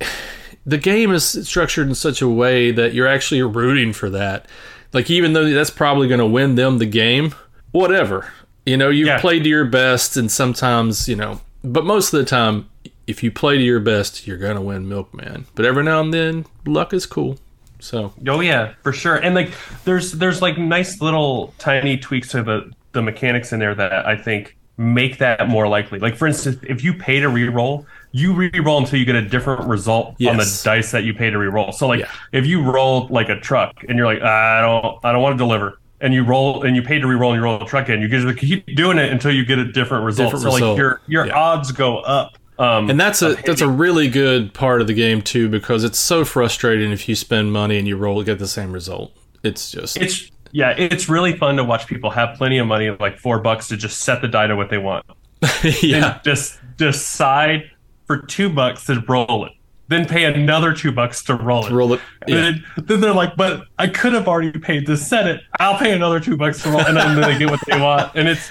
the 0.66 0.78
game 0.78 1.12
is 1.12 1.48
structured 1.48 1.88
in 1.88 1.94
such 1.94 2.20
a 2.20 2.28
way 2.28 2.70
that 2.72 2.92
you're 2.92 3.06
actually 3.06 3.42
rooting 3.42 3.92
for 3.92 4.10
that. 4.10 4.46
Like 4.92 5.10
even 5.10 5.32
though 5.32 5.48
that's 5.48 5.70
probably 5.70 6.08
going 6.08 6.20
to 6.20 6.26
win 6.26 6.56
them 6.56 6.78
the 6.78 6.86
game, 6.86 7.34
whatever. 7.72 8.32
You 8.66 8.76
know, 8.76 8.90
you've 8.90 9.08
Yeah. 9.08 9.20
played 9.20 9.44
to 9.44 9.48
your 9.48 9.64
best, 9.64 10.16
and 10.16 10.30
sometimes 10.30 11.08
you 11.08 11.16
know, 11.16 11.40
but 11.64 11.84
most 11.84 12.12
of 12.12 12.18
the 12.20 12.26
time, 12.26 12.66
if 13.06 13.22
you 13.22 13.30
play 13.30 13.56
to 13.58 13.62
your 13.64 13.80
best, 13.80 14.26
you're 14.26 14.36
going 14.36 14.54
to 14.56 14.60
win 14.60 14.88
Milkman. 14.88 15.46
But 15.54 15.64
every 15.64 15.82
now 15.82 16.00
and 16.00 16.12
then, 16.14 16.46
luck 16.66 16.92
is 16.92 17.06
cool. 17.06 17.38
So 17.80 18.12
Oh 18.28 18.40
yeah, 18.40 18.72
for 18.82 18.92
sure. 18.92 19.16
And 19.16 19.34
like 19.34 19.52
there's 19.84 20.12
there's 20.12 20.42
like 20.42 20.58
nice 20.58 21.00
little 21.00 21.54
tiny 21.58 21.96
tweaks 21.96 22.28
to 22.28 22.42
the 22.42 22.70
the 22.92 23.00
mechanics 23.02 23.52
in 23.52 23.58
there 23.58 23.74
that 23.74 24.06
I 24.06 24.16
think 24.16 24.56
make 24.76 25.18
that 25.18 25.48
more 25.48 25.66
likely. 25.66 25.98
Like 25.98 26.16
for 26.16 26.26
instance, 26.26 26.58
if 26.62 26.84
you 26.84 26.92
pay 26.92 27.20
to 27.20 27.28
re-roll, 27.28 27.86
you 28.12 28.32
re-roll 28.34 28.78
until 28.78 28.98
you 28.98 29.04
get 29.06 29.14
a 29.14 29.22
different 29.22 29.66
result 29.66 30.16
on 30.26 30.36
the 30.36 30.60
dice 30.64 30.90
that 30.90 31.04
you 31.04 31.14
pay 31.14 31.30
to 31.30 31.38
re-roll. 31.38 31.72
So 31.72 31.86
like 31.88 32.00
Yeah. 32.00 32.10
if 32.32 32.46
you 32.46 32.62
roll 32.62 33.06
like 33.10 33.28
a 33.30 33.40
truck 33.40 33.82
and 33.88 33.96
you're 33.96 34.06
like, 34.06 34.22
I 34.22 34.60
don't 34.60 34.98
I 35.02 35.12
don't 35.12 35.22
want 35.22 35.34
to 35.34 35.38
deliver. 35.38 35.78
And 36.02 36.14
you 36.14 36.24
roll 36.24 36.62
and 36.62 36.74
you 36.74 36.82
pay 36.82 36.98
to 36.98 37.06
re-roll 37.06 37.32
and 37.32 37.38
you 37.40 37.44
roll 37.44 37.58
the 37.58 37.66
truck 37.66 37.90
in, 37.90 38.00
you 38.00 38.08
just 38.08 38.38
keep 38.38 38.64
doing 38.74 38.96
it 38.96 39.12
until 39.12 39.30
you 39.32 39.44
get 39.44 39.58
a 39.58 39.70
different 39.70 40.04
result. 40.04 40.28
Different 40.32 40.42
so 40.42 40.54
result. 40.54 40.70
like 40.70 40.78
your 40.78 41.00
your 41.06 41.26
Yeah. 41.26 41.38
odds 41.38 41.72
go 41.72 41.98
up. 41.98 42.38
Um, 42.58 42.90
and 42.90 42.98
that's 43.00 43.22
a 43.22 43.34
that's 43.44 43.60
a 43.60 43.68
really 43.68 44.08
good 44.08 44.52
part 44.54 44.80
of 44.80 44.86
the 44.86 44.94
game 44.94 45.20
too 45.22 45.48
because 45.48 45.84
it's 45.84 45.98
so 45.98 46.24
frustrating 46.24 46.90
if 46.90 47.08
you 47.08 47.14
spend 47.14 47.52
money 47.52 47.78
and 47.78 47.86
you 47.88 47.96
roll 47.96 48.22
get 48.22 48.38
the 48.38 48.48
same 48.48 48.72
result. 48.72 49.12
It's 49.42 49.70
just 49.70 49.96
it's 49.98 50.30
yeah, 50.52 50.70
it's 50.70 51.08
really 51.08 51.36
fun 51.36 51.56
to 51.56 51.64
watch 51.64 51.86
people 51.86 52.10
have 52.10 52.36
plenty 52.36 52.58
of 52.58 52.66
money, 52.66 52.90
like 52.90 53.18
four 53.18 53.38
bucks, 53.40 53.68
to 53.68 53.76
just 53.76 53.98
set 53.98 54.20
the 54.20 54.28
die 54.28 54.46
to 54.46 54.56
what 54.56 54.68
they 54.68 54.78
want. 54.78 55.04
yeah. 55.82 56.14
and 56.14 56.20
just 56.24 56.58
decide 56.76 57.70
for 58.06 58.18
two 58.18 58.50
bucks 58.50 58.86
to 58.86 59.02
roll 59.08 59.46
it. 59.46 59.52
Then 59.90 60.06
pay 60.06 60.24
another 60.24 60.72
two 60.72 60.92
bucks 60.92 61.22
to 61.24 61.34
roll 61.34 61.66
it. 61.66 61.72
Roll 61.72 61.92
it. 61.94 62.00
Yeah. 62.28 62.36
then, 62.36 62.64
then 62.76 63.00
they're 63.00 63.12
like, 63.12 63.36
but 63.36 63.64
I 63.76 63.88
could 63.88 64.12
have 64.12 64.28
already 64.28 64.58
paid 64.58 64.86
to 64.86 64.96
set 64.96 65.26
it. 65.26 65.42
I'll 65.58 65.78
pay 65.78 65.92
another 65.92 66.20
two 66.20 66.36
bucks 66.36 66.62
to 66.62 66.70
roll, 66.70 66.80
and 66.80 66.96
then 66.96 67.20
they 67.20 67.36
get 67.36 67.50
what 67.50 67.60
they 67.66 67.78
want. 67.80 68.14
And 68.14 68.28
it's 68.28 68.50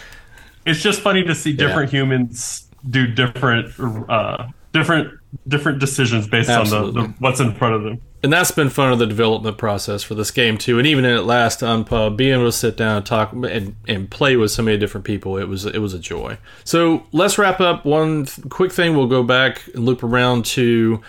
it's 0.66 0.82
just 0.82 1.02
funny 1.02 1.24
to 1.24 1.34
see 1.34 1.54
different 1.54 1.92
humans 1.92 2.68
do 2.90 3.08
different 3.08 3.74
uh, 4.10 4.48
different 4.74 5.19
different 5.48 5.80
decisions 5.80 6.28
based 6.28 6.50
on 6.50 6.70
the, 6.70 6.92
the 6.92 7.14
what's 7.20 7.40
in 7.40 7.54
front 7.54 7.76
of 7.76 7.84
them. 7.84 8.02
and 8.24 8.34
that's 8.34 8.52
been 8.52 8.70
fun 8.70 8.92
of 8.92 9.00
the 9.00 9.06
development 9.06 9.58
process 9.58 10.02
for 10.04 10.16
this 10.16 10.32
game 10.32 10.58
too. 10.58 10.78
And 10.80 10.88
even 10.88 11.06
in 11.06 11.18
it 11.18 11.22
last 11.22 11.60
Unpub, 11.62 12.18
being 12.18 12.34
able 12.34 12.46
to 12.46 12.52
sit 12.52 12.76
down 12.78 12.98
and 12.98 13.06
talk 13.06 13.32
and, 13.34 13.76
and 13.88 14.10
play 14.10 14.36
with 14.36 14.52
so 14.52 14.64
many 14.64 14.78
different 14.78 15.06
people, 15.06 15.38
it 15.38 15.48
was 15.48 15.66
it 15.66 15.80
was 15.80 15.94
a 15.94 16.00
joy. 16.00 16.38
So 16.64 17.06
let's 17.12 17.38
wrap 17.38 17.60
up. 17.62 17.86
One 17.86 18.26
th- 18.26 18.50
quick 18.50 18.72
thing, 18.72 18.96
we'll 18.98 19.08
go 19.08 19.24
back 19.24 19.62
and 19.76 19.86
loop 19.86 20.04
around 20.04 20.46
to 20.46 21.02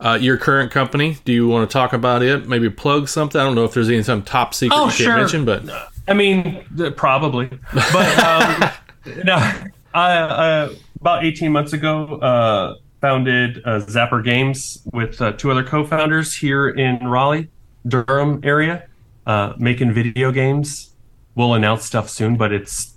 uh, 0.00 0.18
your 0.20 0.36
current 0.36 0.70
company. 0.70 1.16
Do 1.24 1.32
you 1.32 1.48
want 1.48 1.68
to 1.68 1.72
talk 1.72 1.92
about 1.92 2.22
it? 2.22 2.48
Maybe 2.48 2.68
plug 2.68 3.08
something. 3.08 3.40
I 3.40 3.44
don't 3.44 3.54
know 3.54 3.64
if 3.64 3.72
there's 3.72 3.88
any 3.88 4.02
some 4.02 4.22
top 4.22 4.52
secret 4.52 4.76
Oh, 4.76 4.86
you 4.86 5.06
can't 5.06 5.18
mention, 5.18 5.44
but 5.44 5.62
I 6.08 6.14
mean, 6.14 6.64
probably, 6.96 7.48
but 7.72 8.18
um, 8.18 8.70
no. 9.24 9.52
I 9.94 10.16
uh, 10.16 10.74
about 11.00 11.24
eighteen 11.24 11.52
months 11.52 11.72
ago 11.72 12.16
uh, 12.16 12.76
founded 13.02 13.58
uh, 13.66 13.80
Zapper 13.80 14.24
Games 14.24 14.78
with 14.92 15.20
uh, 15.20 15.32
two 15.32 15.50
other 15.50 15.64
co-founders 15.64 16.34
here 16.34 16.70
in 16.70 17.06
Raleigh, 17.06 17.50
Durham 17.86 18.40
area, 18.44 18.86
uh, 19.26 19.52
making 19.58 19.92
video 19.92 20.30
games. 20.32 20.94
We'll 21.34 21.52
announce 21.54 21.84
stuff 21.84 22.08
soon, 22.08 22.36
but 22.36 22.52
it's 22.52 22.94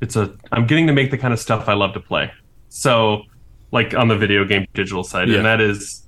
it's 0.00 0.16
a 0.16 0.34
I'm 0.52 0.66
getting 0.66 0.86
to 0.88 0.92
make 0.92 1.10
the 1.10 1.18
kind 1.18 1.32
of 1.32 1.40
stuff 1.40 1.68
I 1.68 1.74
love 1.74 1.94
to 1.94 2.00
play. 2.00 2.30
So, 2.68 3.22
like 3.70 3.94
on 3.94 4.08
the 4.08 4.16
video 4.16 4.44
game 4.44 4.66
digital 4.74 5.04
side, 5.04 5.28
Yeah. 5.28 5.36
and 5.38 5.46
that 5.46 5.60
is 5.60 6.02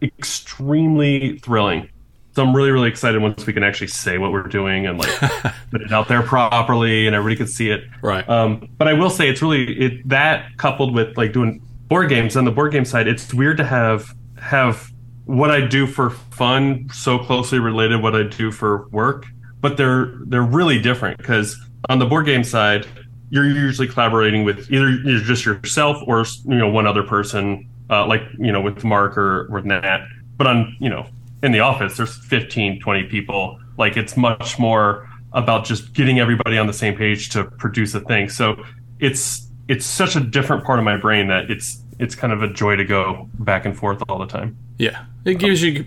extremely 0.00 1.38
thrilling. 1.40 1.88
So 2.36 2.44
I'm 2.44 2.54
really, 2.54 2.70
really 2.70 2.88
excited 2.88 3.20
once 3.20 3.44
we 3.44 3.52
can 3.52 3.64
actually 3.64 3.88
say 3.88 4.16
what 4.16 4.30
we're 4.30 4.44
doing 4.44 4.86
and 4.86 4.96
like 4.98 5.10
put 5.72 5.82
it 5.82 5.92
out 5.92 6.06
there 6.06 6.22
properly 6.22 7.06
and 7.08 7.16
everybody 7.16 7.36
can 7.36 7.48
see 7.48 7.70
it. 7.70 7.82
right. 8.02 8.26
Um, 8.28 8.68
but 8.78 8.86
I 8.86 8.92
will 8.92 9.10
say 9.10 9.28
it's 9.28 9.42
really 9.42 9.64
it 9.78 10.08
that 10.08 10.56
coupled 10.56 10.94
with 10.94 11.16
like 11.16 11.32
doing 11.32 11.60
board 11.90 12.08
games 12.08 12.36
on 12.36 12.46
the 12.46 12.50
board 12.50 12.72
game 12.72 12.86
side, 12.86 13.06
it's 13.06 13.34
weird 13.34 13.58
to 13.58 13.64
have 13.64 14.14
have 14.38 14.90
what 15.26 15.50
I 15.50 15.60
do 15.60 15.86
for 15.86 16.10
fun 16.10 16.88
so 16.92 17.18
closely 17.18 17.58
related 17.58 18.02
what 18.02 18.16
I 18.16 18.22
do 18.22 18.50
for 18.50 18.88
work, 18.88 19.26
but 19.60 19.76
they're 19.76 20.14
they're 20.26 20.42
really 20.42 20.80
different 20.80 21.18
because 21.18 21.60
on 21.90 21.98
the 21.98 22.06
board 22.06 22.24
game 22.24 22.44
side, 22.44 22.86
you're 23.28 23.44
usually 23.44 23.88
collaborating 23.88 24.44
with 24.44 24.70
either 24.72 24.88
you're 24.90 25.20
just 25.20 25.44
yourself 25.44 25.98
or 26.06 26.24
you 26.46 26.56
know 26.56 26.68
one 26.68 26.86
other 26.86 27.02
person, 27.02 27.68
uh, 27.90 28.06
like 28.06 28.22
you 28.38 28.52
know 28.52 28.60
with 28.60 28.82
Mark 28.84 29.18
or 29.18 29.48
with 29.50 29.64
Nat. 29.64 30.06
But 30.36 30.46
on 30.46 30.76
you 30.80 30.88
know 30.88 31.06
in 31.42 31.52
the 31.52 31.60
office, 31.60 31.96
there's 31.96 32.16
15, 32.26 32.80
20 32.80 33.04
people. 33.04 33.58
Like 33.78 33.96
it's 33.96 34.16
much 34.16 34.58
more 34.58 35.08
about 35.32 35.64
just 35.64 35.92
getting 35.92 36.20
everybody 36.20 36.58
on 36.58 36.66
the 36.66 36.72
same 36.72 36.96
page 36.96 37.30
to 37.30 37.44
produce 37.44 37.94
a 37.94 38.00
thing. 38.00 38.28
So 38.28 38.62
it's 38.98 39.49
it's 39.70 39.86
such 39.86 40.16
a 40.16 40.20
different 40.20 40.64
part 40.64 40.78
of 40.80 40.84
my 40.84 40.96
brain 40.96 41.28
that 41.28 41.50
it's 41.50 41.78
it's 41.98 42.14
kind 42.14 42.32
of 42.32 42.42
a 42.42 42.48
joy 42.52 42.76
to 42.76 42.84
go 42.84 43.28
back 43.38 43.64
and 43.66 43.76
forth 43.76 44.02
all 44.08 44.18
the 44.18 44.26
time. 44.26 44.56
Yeah, 44.78 45.04
it 45.24 45.38
gives 45.38 45.62
you 45.62 45.84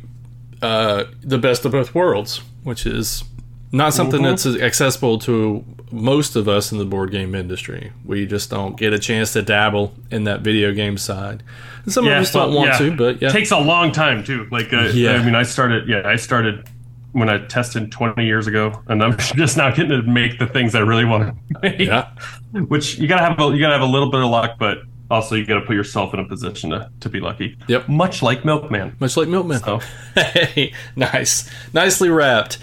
uh, 0.62 1.04
the 1.22 1.38
best 1.38 1.66
of 1.66 1.72
both 1.74 1.94
worlds, 1.94 2.42
which 2.64 2.86
is 2.86 3.24
not 3.72 3.94
something 3.94 4.22
Mhm. 4.22 4.30
that's 4.30 4.46
accessible 4.62 5.18
to 5.20 5.66
most 5.92 6.36
of 6.36 6.48
us 6.48 6.72
in 6.72 6.78
the 6.78 6.86
board 6.86 7.12
game 7.12 7.36
industry. 7.36 7.92
We 8.06 8.26
just 8.26 8.50
don't 8.50 8.78
get 8.78 8.94
a 8.94 9.00
chance 9.00 9.34
to 9.34 9.42
dabble 9.42 9.94
in 10.12 10.24
that 10.24 10.42
video 10.42 10.72
game 10.74 10.98
side. 10.98 11.44
And 11.84 11.92
some 11.92 12.06
of 12.08 12.14
us 12.14 12.32
don't 12.32 12.54
want 12.54 12.70
yeah. 12.72 12.78
to, 12.78 12.96
but 12.96 13.22
yeah. 13.22 13.30
it 13.30 13.32
takes 13.34 13.52
a 13.52 13.60
long 13.60 13.92
time 13.92 14.24
too. 14.24 14.48
Like, 14.52 14.72
uh, 14.72 14.92
Yeah. 14.94 15.14
I 15.14 15.26
mean, 15.26 15.36
I 15.36 15.44
started. 15.44 15.88
Yeah, 15.90 16.04
I 16.06 16.16
started 16.16 16.66
when 17.14 17.30
I 17.30 17.46
tested 17.48 17.92
20 17.92 18.26
years 18.26 18.48
ago, 18.48 18.84
and 18.88 19.02
I'm 19.02 19.18
just 19.36 19.58
now 19.58 19.70
getting 19.72 19.90
to 19.90 20.02
make 20.04 20.40
the 20.40 20.48
things 20.48 20.76
I 20.76 20.80
really 20.80 21.06
want 21.06 21.36
to 21.54 21.60
make. 21.62 21.80
yeah. 21.80 22.12
Which 22.68 22.98
you 23.00 23.08
gotta 23.08 23.24
have. 23.24 23.40
A, 23.40 23.54
you 23.54 23.60
gotta 23.60 23.74
have 23.74 23.88
a 23.88 23.92
little 23.92 24.12
bit 24.12 24.22
of 24.22 24.30
luck, 24.30 24.58
but 24.60 24.80
also 25.10 25.36
you 25.36 25.46
gotta 25.46 25.62
put 25.62 25.76
yourself 25.76 26.14
in 26.14 26.20
a 26.20 26.26
position 26.28 26.72
to, 26.72 26.92
to 27.00 27.10
be 27.10 27.20
lucky. 27.20 27.58
Yep. 27.68 27.88
Much 27.88 28.22
like 28.22 28.44
Milkman. 28.44 28.96
Much 29.00 29.16
like 29.16 29.28
Milkman. 29.28 29.60
So 29.60 29.80
Hey, 30.16 30.74
nice. 30.96 31.50
Nicely 31.74 32.10
wrapped. 32.10 32.58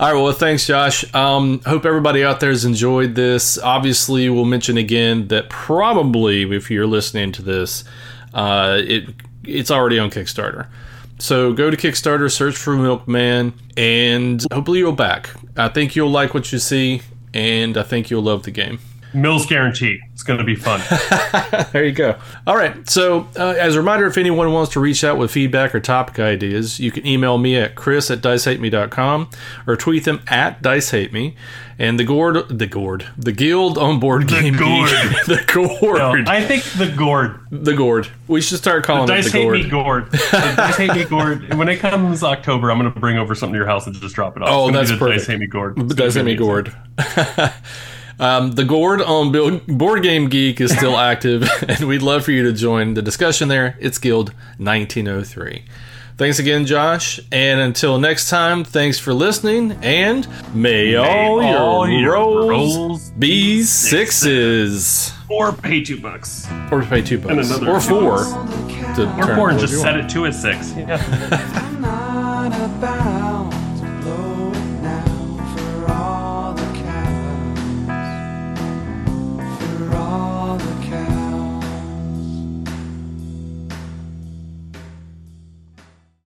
All 0.00 0.12
right, 0.12 0.20
well, 0.20 0.32
thanks, 0.32 0.66
Josh. 0.66 1.04
Um, 1.14 1.60
hope 1.60 1.84
everybody 1.86 2.24
out 2.24 2.40
there 2.40 2.50
has 2.50 2.64
enjoyed 2.64 3.14
this. 3.14 3.56
Obviously, 3.58 4.28
we'll 4.28 4.44
mention 4.46 4.76
again 4.76 5.28
that 5.28 5.48
probably, 5.48 6.42
if 6.50 6.72
you're 6.72 6.88
listening 6.88 7.30
to 7.32 7.42
this, 7.42 7.84
uh, 8.34 8.78
it 8.80 9.10
it's 9.44 9.70
already 9.70 9.98
on 10.00 10.10
Kickstarter. 10.10 10.66
So 11.22 11.52
go 11.52 11.70
to 11.70 11.76
Kickstarter, 11.76 12.28
search 12.28 12.56
for 12.56 12.74
Milkman, 12.74 13.54
and 13.76 14.44
hopefully 14.52 14.80
you'll 14.80 14.90
back. 14.90 15.30
I 15.56 15.68
think 15.68 15.94
you'll 15.94 16.10
like 16.10 16.34
what 16.34 16.50
you 16.50 16.58
see, 16.58 17.00
and 17.32 17.78
I 17.78 17.84
think 17.84 18.10
you'll 18.10 18.24
love 18.24 18.42
the 18.42 18.50
game. 18.50 18.80
Mills 19.14 19.46
guarantee. 19.46 20.00
It's 20.22 20.28
gonna 20.28 20.44
be 20.44 20.54
fun. 20.54 20.80
There 21.72 21.84
you 21.84 21.92
go. 21.92 22.16
All 22.46 22.56
right. 22.56 22.88
So, 22.88 23.26
uh, 23.36 23.54
as 23.58 23.74
a 23.74 23.78
reminder, 23.78 24.06
if 24.06 24.16
anyone 24.18 24.52
wants 24.52 24.72
to 24.74 24.80
reach 24.80 25.02
out 25.04 25.16
with 25.18 25.30
feedback 25.32 25.74
or 25.74 25.80
topic 25.80 26.18
ideas, 26.20 26.78
you 26.78 26.90
can 26.92 27.04
email 27.06 27.38
me 27.38 27.56
at 27.56 27.74
chris 27.74 28.10
at 28.10 28.20
dicehateme.com 28.20 29.30
or 29.66 29.76
tweet 29.76 30.04
them 30.04 30.22
at 30.28 30.62
dicehateme. 30.62 31.34
And 31.78 31.98
the 31.98 32.04
gourd, 32.04 32.48
the 32.48 32.66
gourd, 32.66 33.06
the 33.16 33.32
guild 33.32 33.78
on 33.78 33.98
board 33.98 34.28
game 34.28 34.56
gourd. 34.56 34.90
Geek- 34.90 35.24
the 35.26 35.44
gourd, 35.80 36.28
I 36.28 36.44
think 36.44 36.62
the 36.64 36.86
gourd. 36.94 37.40
the 37.50 37.74
gourd. 37.74 38.08
We 38.28 38.40
should 38.42 38.58
start 38.58 38.84
calling 38.84 39.04
it 39.04 39.06
Dice 39.06 39.32
the 39.32 39.38
hate 39.38 39.44
gourd. 39.44 39.58
me 39.64 39.68
gourd. 39.70 40.10
The 40.12 40.54
Dice 40.56 40.76
hate 40.76 40.94
me 40.94 41.04
gourd. 41.04 41.54
When 41.58 41.68
it 41.68 41.78
comes 41.78 42.22
October, 42.22 42.70
I'm 42.70 42.78
gonna 42.78 42.90
bring 42.90 43.16
over 43.18 43.34
something 43.34 43.54
to 43.54 43.58
your 43.58 43.66
house 43.66 43.86
and 43.86 43.96
just 43.96 44.14
drop 44.14 44.36
it 44.36 44.42
off. 44.42 44.48
Oh, 44.50 44.70
that's 44.70 44.90
the 44.90 44.96
perfect. 44.98 45.20
Dice 45.20 45.26
hate 45.28 45.40
me 45.40 45.46
gourd. 45.46 45.78
It's 45.78 45.88
The 45.88 45.94
Dice 45.94 46.14
Hate 46.14 46.24
Me 46.26 46.36
gourd. 46.36 46.72
Um, 48.22 48.52
the 48.52 48.64
gourd 48.64 49.02
on 49.02 49.32
Board 49.66 50.02
Game 50.04 50.28
Geek 50.28 50.60
is 50.60 50.70
still 50.74 50.96
active, 51.12 51.42
and 51.68 51.88
we'd 51.88 52.02
love 52.02 52.24
for 52.24 52.30
you 52.30 52.44
to 52.44 52.52
join 52.52 52.94
the 52.94 53.02
discussion 53.02 53.48
there. 53.48 53.76
It's 53.80 53.98
Guild 53.98 54.28
1903. 54.58 55.64
Thanks 56.18 56.38
again, 56.38 56.66
Josh. 56.66 57.18
And 57.32 57.58
until 57.60 57.98
next 57.98 58.28
time, 58.30 58.62
thanks 58.64 58.98
for 58.98 59.12
listening, 59.12 59.72
and 59.82 60.28
may, 60.54 60.94
all, 60.94 61.42
your, 61.42 61.58
all 61.58 61.88
your 61.88 62.12
rolls, 62.48 62.76
rolls 62.76 63.10
be 63.18 63.62
sixes. 63.62 65.12
Or 65.28 65.52
pay 65.52 65.82
two 65.82 65.98
bucks. 66.00 66.46
Or 66.70 66.82
pay 66.82 67.02
two 67.02 67.18
bucks. 67.18 67.48
another 67.50 67.70
Or 67.70 67.80
two 67.80 67.88
four. 67.88 68.10
bucks. 68.18 68.96
To 68.98 69.16
Or 69.16 69.34
four 69.34 69.50
and 69.50 69.58
just 69.58 69.80
set 69.80 69.96
it 69.96 70.08
to 70.10 70.26
a 70.26 70.32
six. 70.32 70.72
Yeah. 70.76 70.98
I'm 71.54 71.80
not 71.80 72.46
about 72.48 73.01